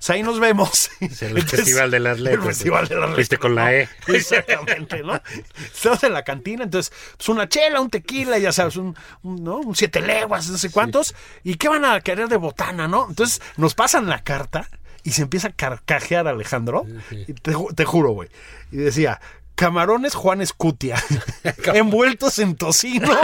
[0.00, 0.90] O sea, ahí nos vemos.
[1.00, 2.44] Es el Festival de las Letras.
[2.44, 3.38] El Festival de las Letras.
[3.38, 3.74] Con la.
[3.74, 3.88] E.
[4.08, 5.20] Exactamente, ¿no?
[5.62, 9.58] Estamos en la cantina, entonces, pues una chela, un tequila, ya sabes, un, un, ¿no?
[9.58, 11.14] un siete leguas, no sé cuántos.
[11.44, 13.06] ¿Y qué van a querer de botana, no?
[13.10, 14.68] Entonces, nos pasan la carta
[15.02, 16.86] y se empieza a carcajear Alejandro.
[17.10, 18.30] Y te, te juro, güey.
[18.72, 19.20] Y decía,
[19.60, 20.96] camarones Juan Escutia,
[21.74, 23.10] envueltos en tocino.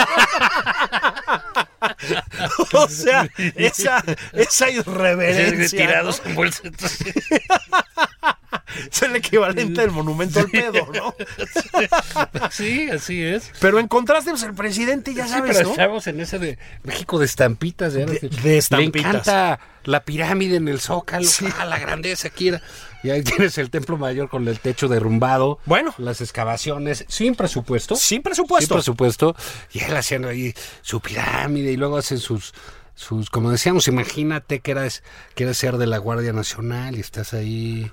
[2.74, 5.78] o sea, esa, esa irreverencia.
[5.78, 6.30] Tirados ¿no?
[6.30, 6.62] en bolsas.
[8.90, 11.14] es el equivalente del monumento al pedo, ¿no?
[12.51, 13.51] Sí, así es.
[13.61, 15.70] Pero en contraste, pues el presidente, ya Sí, sabes, pero ¿no?
[15.72, 17.92] estamos en ese de México de estampitas.
[17.94, 19.03] De, De- de estampitas.
[19.03, 21.28] Le encanta la pirámide en el zócalo,
[21.59, 22.49] ah, la grandeza aquí.
[22.49, 22.62] era.
[23.03, 25.59] Y ahí tienes el templo mayor con el techo derrumbado.
[25.64, 25.94] Bueno.
[25.99, 27.94] Las excavaciones, sin presupuesto.
[27.94, 28.66] Sin presupuesto.
[28.74, 29.36] Sin presupuesto.
[29.72, 32.53] Y él haciendo ahí su pirámide y luego hacen sus...
[32.97, 35.03] sus como decíamos, imagínate que eras,
[35.34, 37.92] que eras ser de la Guardia Nacional y estás ahí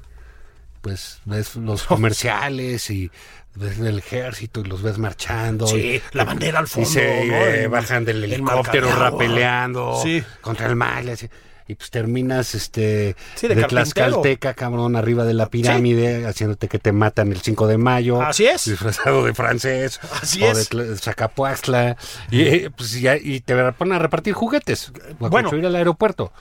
[0.84, 3.10] pues ves los comerciales y
[3.56, 5.66] ves el ejército y los ves marchando.
[5.66, 7.36] Sí, y- la bandera al fondo, Y se ¿no?
[7.36, 10.24] eh, bajan del el helicóptero rapeleando Sí.
[10.42, 11.08] contra el mal.
[11.10, 11.28] así.
[11.66, 13.64] Y pues terminas este Sí, de de.
[13.64, 18.22] Tlaxcalteca, cabrón, arriba de la pirámide, haciéndote que te matan el 5 de mayo.
[18.22, 18.66] Así es.
[18.66, 20.02] Disfrazado de francés.
[20.22, 20.70] Así o es.
[20.70, 21.96] de Tla- Zacapuaxtla.
[22.32, 24.92] Y, eh, pues, ya, y te ponen a repartir juguetes.
[25.20, 25.46] O a Bueno.
[25.48, 26.34] construir el aeropuerto.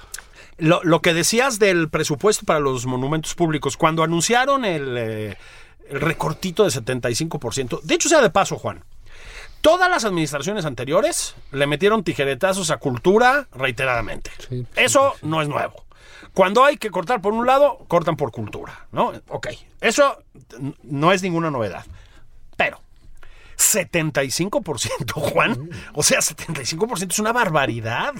[0.62, 5.36] Lo, lo que decías del presupuesto para los monumentos públicos, cuando anunciaron el, eh,
[5.88, 8.84] el recortito de 75%, de hecho sea de paso, Juan,
[9.60, 14.30] todas las administraciones anteriores le metieron tijeretazos a cultura reiteradamente.
[14.48, 15.84] Sí, Eso no es nuevo.
[16.32, 19.12] Cuando hay que cortar por un lado, cortan por cultura, ¿no?
[19.30, 19.48] Ok,
[19.80, 20.22] eso
[20.84, 21.84] no es ninguna novedad.
[22.56, 22.80] Pero
[23.58, 25.70] 75%, Juan.
[25.94, 28.14] O sea, 75% es una barbaridad.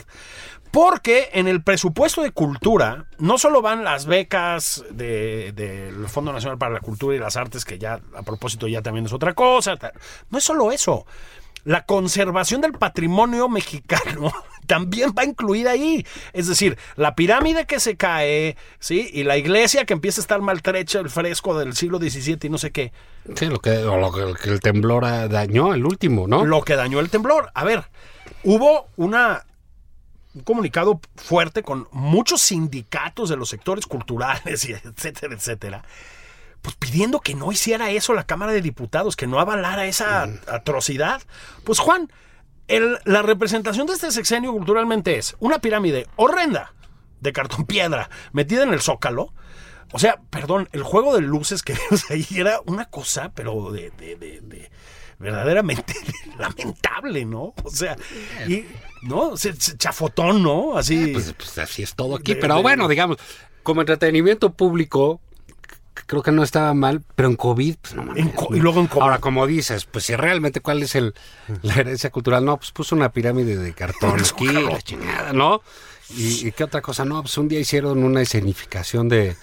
[0.73, 6.57] Porque en el presupuesto de cultura no solo van las becas de- del Fondo Nacional
[6.57, 9.75] para la Cultura y las Artes, que ya a propósito ya también es otra cosa.
[10.31, 11.07] No es solo eso.
[11.64, 14.33] La conservación del patrimonio mexicano
[14.66, 16.05] también va incluida ahí.
[16.33, 19.11] Es decir, la pirámide que se cae, ¿sí?
[19.12, 22.57] Y la iglesia que empieza a estar maltrecha, el fresco del siglo XVII y no
[22.59, 22.93] sé qué.
[23.37, 26.45] Sí, lo que, lo que, que el temblor ah, dañó, el último, ¿no?
[26.47, 27.51] lo que dañó el temblor.
[27.55, 27.85] A ver,
[28.43, 29.45] hubo una
[30.35, 35.85] un comunicado fuerte con muchos sindicatos de los sectores culturales, y etcétera, etcétera,
[36.62, 41.20] pues pidiendo que no hiciera eso la Cámara de Diputados, que no avalara esa atrocidad.
[41.64, 42.11] Pues Juan,
[42.68, 46.72] el- la representación de este sexenio culturalmente es una pirámide horrenda
[47.20, 49.33] de cartón piedra metida en el zócalo.
[49.93, 53.91] O sea, perdón, el juego de luces que vimos ahí era una cosa, pero de,
[53.91, 54.70] de- de- de-
[55.23, 55.95] verdaderamente
[56.39, 57.55] lamentable, ¿no?
[57.62, 57.97] O sea,
[58.47, 58.64] y,
[59.03, 59.37] ¿no?
[59.37, 60.77] Se- se- Chafotón, ¿no?
[60.77, 61.09] Así.
[61.14, 62.35] Pues, pues así es todo aquí.
[62.35, 63.16] De- pero de- bueno, digamos,
[63.62, 65.20] como entretenimiento público,
[66.07, 68.27] creo que no estaba mal, pero en COVID, pues no mames.
[68.51, 69.03] Y luego en COVID.
[69.03, 71.14] Ahora, como dices, pues si realmente cuál es el
[71.62, 75.62] la herencia cultural, no, pues puso una pirámide de cartón aquí, la chingada, ¿no?
[76.16, 79.37] Y, y qué otra cosa, no, pues un día hicieron una escenificación de,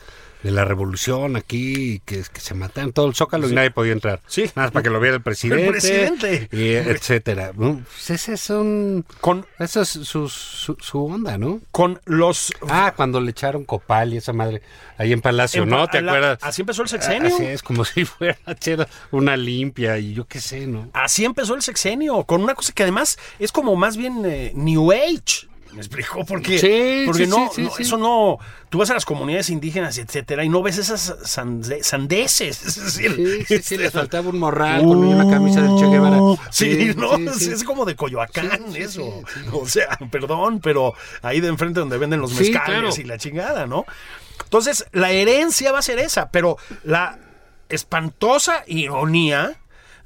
[0.43, 4.21] de la revolución aquí, que, que se mataron todo el zócalo y nadie podía entrar.
[4.27, 4.43] Sí.
[4.55, 5.69] Nada más para que lo viera el presidente.
[5.69, 6.47] presidente.
[6.51, 7.51] Y etcétera.
[7.55, 9.05] Pues ese es un...
[9.21, 11.59] con, Esa es su, su, su onda, ¿no?
[11.71, 12.51] con los.
[12.69, 14.61] Ah, cuando le echaron copal y esa madre
[14.97, 15.87] ahí en Palacio, en- ¿no?
[15.87, 16.39] ¿Te la- acuerdas?
[16.41, 17.33] Así empezó el sexenio.
[17.33, 18.37] Así es, como si fuera
[19.11, 20.89] una limpia y yo qué sé, ¿no?
[20.93, 24.91] Así empezó el sexenio, con una cosa que además es como más bien eh, New
[24.91, 25.47] Age.
[25.71, 26.25] ¿Me explicó?
[26.25, 28.37] Porque, Sí, porque sí, no, sí, no, eso no.
[28.69, 32.65] Tú vas a las comunidades indígenas, etcétera, y no ves esas sande- sandeces.
[32.65, 36.21] Es decir, Sí, este, le faltaba un morral con una camisa del Che Guevara.
[36.21, 39.21] Uh, Sí, no, es- como de Coyoacán eso.
[39.53, 42.89] O sea, perdón, pero ahí de enfrente donde venden los mezcales claro.
[42.97, 43.85] y la chingada, ¿no?
[44.43, 47.19] Entonces, la herencia va a ser esa, pero la
[47.69, 49.57] espantosa ironía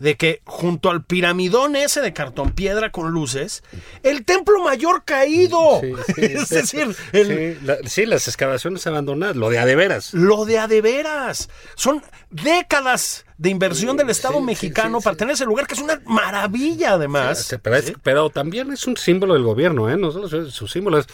[0.04, 3.64] de que junto al piramidón ese de cartón piedra con luces,
[4.04, 5.80] el templo mayor caído.
[5.82, 9.76] Sí, sí, es decir, el- Sí, la- sí, las excavaciones abandonadas, lo de a de
[9.78, 10.14] veras.
[10.14, 11.50] lo de a de veras.
[11.76, 16.94] Son décadas de inversión del Estado mexicano para tener ese lugar que es una maravilla
[16.94, 17.58] además.
[17.62, 19.96] Pero, es- pero también es un símbolo del gobierno, ¿eh?
[19.98, 21.08] No solo su, su símbolo es,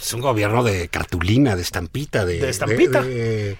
[0.00, 3.02] es un gobierno de cartulina, de estampita, de, De estampita.
[3.02, 3.58] de, de-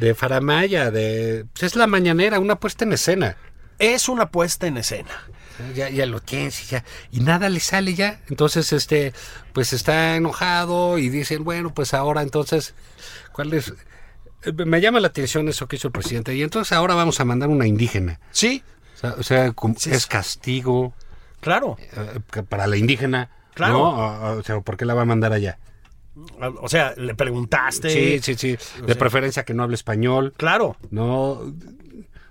[0.00, 3.36] de faramaya, de pues es la mañanera, una puesta en escena.
[3.78, 5.10] Es una puesta en escena.
[5.74, 8.20] Ya, ya lo tienes y ya y nada le sale ya.
[8.28, 9.12] Entonces este
[9.52, 12.74] pues está enojado y dicen, bueno, pues ahora entonces
[13.32, 13.72] ¿cuál es
[14.44, 17.24] Eh, me llama la atención eso que hizo el presidente y entonces ahora vamos a
[17.24, 18.20] mandar una indígena.
[18.30, 18.62] Sí,
[18.94, 20.94] O sea, o sea, como- Sí, es castigo
[21.40, 21.76] claro.
[21.80, 23.30] eh, para la indígena.
[23.54, 23.72] Claro.
[23.74, 24.36] ¿no?
[24.38, 25.58] O, sea, ¿por qué la va a mandar allá?
[26.62, 27.90] O sea, le preguntaste.
[27.90, 28.50] Sí, sí, sí.
[28.80, 30.34] De sea- preferencia que no hable español.
[30.36, 30.76] Claro.
[30.90, 31.42] No,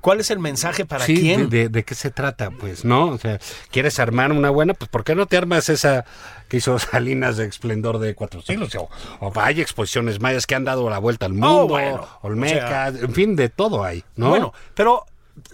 [0.07, 1.49] ¿Cuál es el mensaje para sí, quién?
[1.49, 2.49] De, de- de qué se trata?
[2.49, 3.07] Pues, ¿no?
[3.09, 3.39] O sea,
[3.71, 4.73] ¿quieres armar una buena?
[4.73, 6.05] Pues, ¿por qué no te armas esa
[6.47, 8.73] que hizo Salinas de Esplendor de Cuatro Siglos?
[8.75, 8.89] O,
[9.19, 13.13] o hay exposiciones mayas que han dado la vuelta al mundo, Oh, bueno, Olmecas, en
[13.13, 14.29] fin, de todo hay, ¿no?
[14.29, 15.05] Bueno, pero,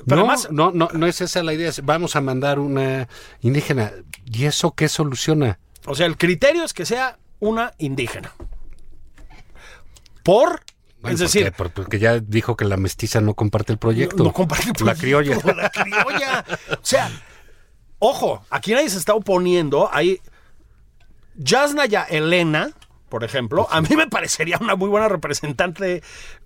[0.06, 1.72] pero no, además, no, no, no es esa la idea.
[1.82, 3.08] vamos a mandar una
[3.42, 3.92] indígena.
[4.26, 5.58] ¿Y eso qué soluciona?
[5.88, 8.32] o sea, el criterio es que sea una indígena.
[10.22, 10.62] Por
[11.04, 14.16] Bueno, es decir, porque, porque ya dijo que la mestiza no comparte el proyecto.
[14.20, 15.54] No, no comparte el La proyecto, criolla.
[15.62, 16.46] La criolla.
[16.72, 17.12] O sea,
[18.00, 19.90] ojo, aquí nadie se está oponiendo.
[19.92, 20.22] Hay
[21.36, 22.72] Yasnaya Elena,
[23.10, 26.02] por ejemplo, a mí me parecería una muy buena representante,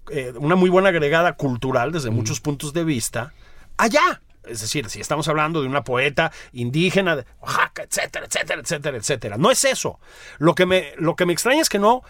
[0.10, 3.34] eh, una muy buena agregada cultural desde muchos puntos de vista.
[3.78, 4.22] Allá.
[4.43, 9.38] Es decir, si estamos hablando de una poeta indígena de Oaxaca, etcétera, etcétera, etcétera, etcétera.
[9.38, 9.99] No es eso.
[10.39, 12.01] Lo que me, lo que me extraña es que no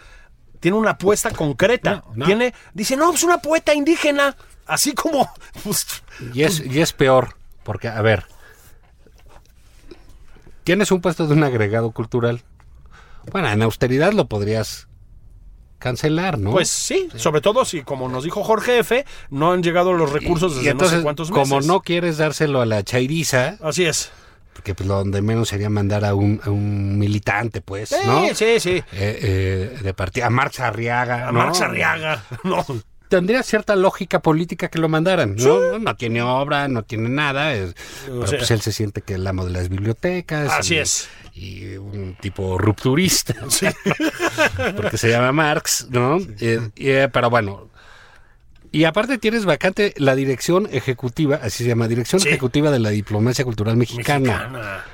[0.60, 2.04] tiene una apuesta concreta.
[2.08, 2.26] No, no.
[2.26, 4.36] Tiene, dice, no, es una poeta indígena.
[4.66, 5.30] Así como.
[5.64, 5.86] pues,
[6.34, 8.24] Y es, y es peor, porque, a ver,
[10.64, 12.42] tienes un puesto de un agregado cultural.
[13.32, 14.88] Bueno, en austeridad lo podrías
[15.78, 16.50] cancelar, ¿no?
[16.50, 20.52] Pues sí, sobre todo si, como nos dijo Jorge F., no han llegado los recursos
[20.52, 21.48] Y- desde y entonces, no sé cuántos meses.
[21.48, 24.10] como no quieres dárselo a la chairiza, Así es.
[24.58, 28.26] Porque pues lo donde menos sería mandar a un, a un militante, pues, Sí, ¿no?
[28.34, 28.70] sí, sí.
[28.70, 31.28] Eh, eh, de partida, a Marx Arriaga.
[31.28, 31.38] A ¿no?
[31.38, 32.24] Marx Arriaga.
[32.42, 32.66] No.
[33.08, 35.78] Tendría cierta lógica política que lo mandaran, ¿no?
[35.78, 39.24] No tiene obra, no tiene nada, es- pero sea- pues él se siente que el
[39.28, 40.50] amo de las bibliotecas.
[40.52, 41.08] Así y- es.
[41.34, 43.34] Y un tipo rupturista,
[44.76, 46.18] porque se llama Marx, ¿no?
[46.40, 47.68] Eh, pero bueno.
[48.72, 52.28] Y aparte tienes vacante la dirección ejecutiva, así se llama, dirección Sí.
[52.28, 54.48] ejecutiva de la diplomacia cultural mexicana.
[54.48, 54.84] Mexicana.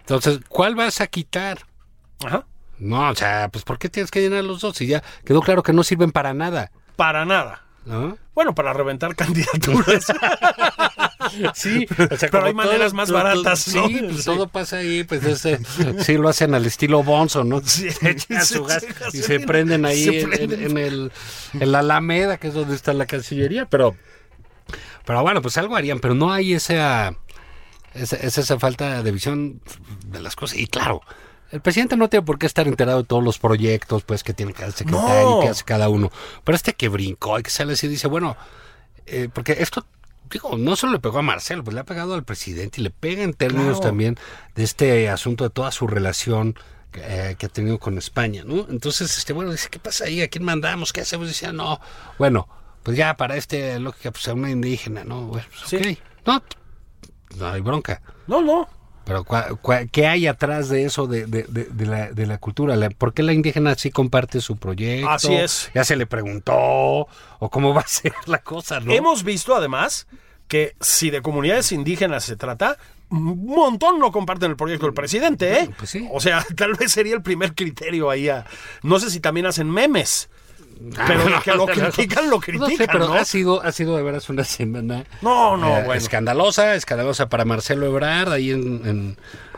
[0.00, 1.58] Entonces, ¿cuál vas a quitar?
[2.24, 2.46] Ajá.
[2.78, 4.80] No, o sea, pues ¿por qué tienes que llenar los dos?
[4.80, 7.64] Y ya quedó claro que no sirven para nada, Para nada.
[7.86, 8.18] ¿no?
[8.34, 10.06] Bueno, para reventar candidaturas.
[11.54, 11.86] Sí,
[12.30, 13.86] Pero hay maneras más baratas, ¿no?
[13.88, 14.24] Sí, pues Sí.
[14.24, 15.60] todo pasa ahí, pues ese,
[16.04, 17.60] sí lo hacen al estilo Bonzo, ¿no?
[17.64, 20.60] Sí, Echan sí, su gas y se prenden ahí Se en, prenden.
[20.62, 21.12] en- en el
[21.60, 23.96] en la Alameda, que es donde está la Cancillería, pero
[25.04, 27.14] pero bueno, pues algo harían, pero no hay esa
[27.94, 29.60] esa, es esa falta de visión
[30.06, 30.58] de las cosas.
[30.58, 31.00] Y claro,
[31.50, 34.52] el presidente no tiene por qué estar enterado de todos los proyectos, pues, que tiene
[34.52, 35.38] cada secretario No.
[35.40, 36.12] y que hace cada uno.
[36.44, 38.36] Pero este que brincó y que sale así y dice, bueno,
[39.06, 39.86] eh, porque esto,
[40.34, 42.90] digo, no solo le pegó a Marcelo, pues le ha pegado al presidente y le
[42.90, 43.80] pega en términos Claro.
[43.90, 44.16] también
[44.54, 46.54] de este asunto de toda su relación
[46.92, 47.00] que,
[47.30, 48.66] eh, que ha tenido con España, ¿no?
[48.70, 50.22] Entonces, este, bueno, dice, ¿qué pasa ahí?
[50.22, 50.92] ¿A quién mandamos?
[50.92, 51.28] ¿Qué hacemos?
[51.28, 51.80] Dice, no,
[52.18, 52.48] bueno,
[52.82, 55.22] pues ya para este lógica, pues a una indígena, ¿no?
[55.26, 55.98] Bueno, pues, Sí.
[56.26, 56.42] No,
[57.36, 58.00] no hay bronca.
[58.26, 58.68] No, no.
[59.08, 59.24] Pero
[59.90, 62.76] ¿qué hay atrás de eso de, de- de- de la, de la cultura?
[62.90, 65.08] ¿Por qué la indígena sí comparte su proyecto?
[65.08, 65.70] Así es.
[65.74, 66.54] Ya se le preguntó,
[67.38, 68.92] o cómo va a ser la cosa, ¿no?
[68.92, 70.06] Hemos visto además
[70.46, 72.76] que si de comunidades indígenas se trata,
[73.10, 75.70] un montón no comparten el proyecto del presidente, ¿eh?
[75.78, 76.06] Pues sí.
[76.12, 78.28] O sea, tal vez sería el primer criterio ahí.
[78.28, 78.44] a-
[78.82, 80.28] no sé si también hacen memes.
[81.06, 83.14] Pero de que lo critican, lo No sé, critican, pero ¿no?
[83.14, 85.94] ha sido, ha sido de veras una semana No, no, eh, bueno.
[85.94, 89.16] escandalosa, escandalosa para Marcelo Ebrard, ahí en, en-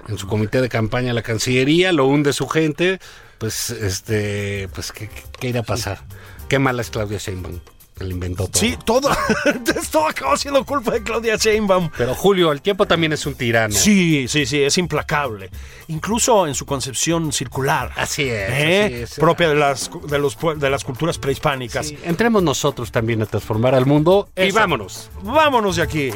[0.09, 2.99] en su comité de campaña la Cancillería, lo hunde su gente,
[3.39, 6.01] pues, este, pues, ¿qué, qué- qué irá a pasar?
[6.49, 7.61] Qué mala es Claudia Sheinbaum,
[8.01, 8.61] que le inventó todo.
[8.61, 9.11] Sí, todo,
[9.93, 11.91] todo acabó siendo culpa de Claudia Sheinbaum.
[11.97, 13.75] Pero Julio, el tiempo también es un tirano.
[13.75, 15.51] Sí, sí, sí, es implacable.
[15.89, 17.93] Incluso en su concepción circular.
[17.97, 18.85] Así es, ¿eh?
[18.85, 19.15] así es.
[19.17, 21.89] Propia de las, de, los, de las culturas prehispánicas.
[21.89, 25.11] Sí, Entremos nosotros también a transformar al mundo y vámonos.
[25.23, 26.11] Vámonos de aquí.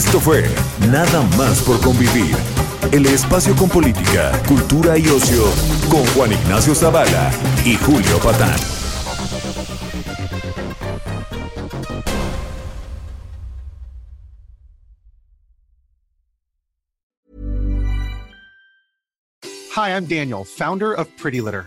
[0.00, 0.42] Esto fue
[0.90, 2.34] Nada más por convivir.
[2.90, 5.44] El espacio con política, cultura y ocio
[5.90, 7.30] con Juan Ignacio Zavala
[7.66, 8.58] y Julio Patán.
[19.76, 21.66] Hi, I'm Daniel, founder of Pretty Litter.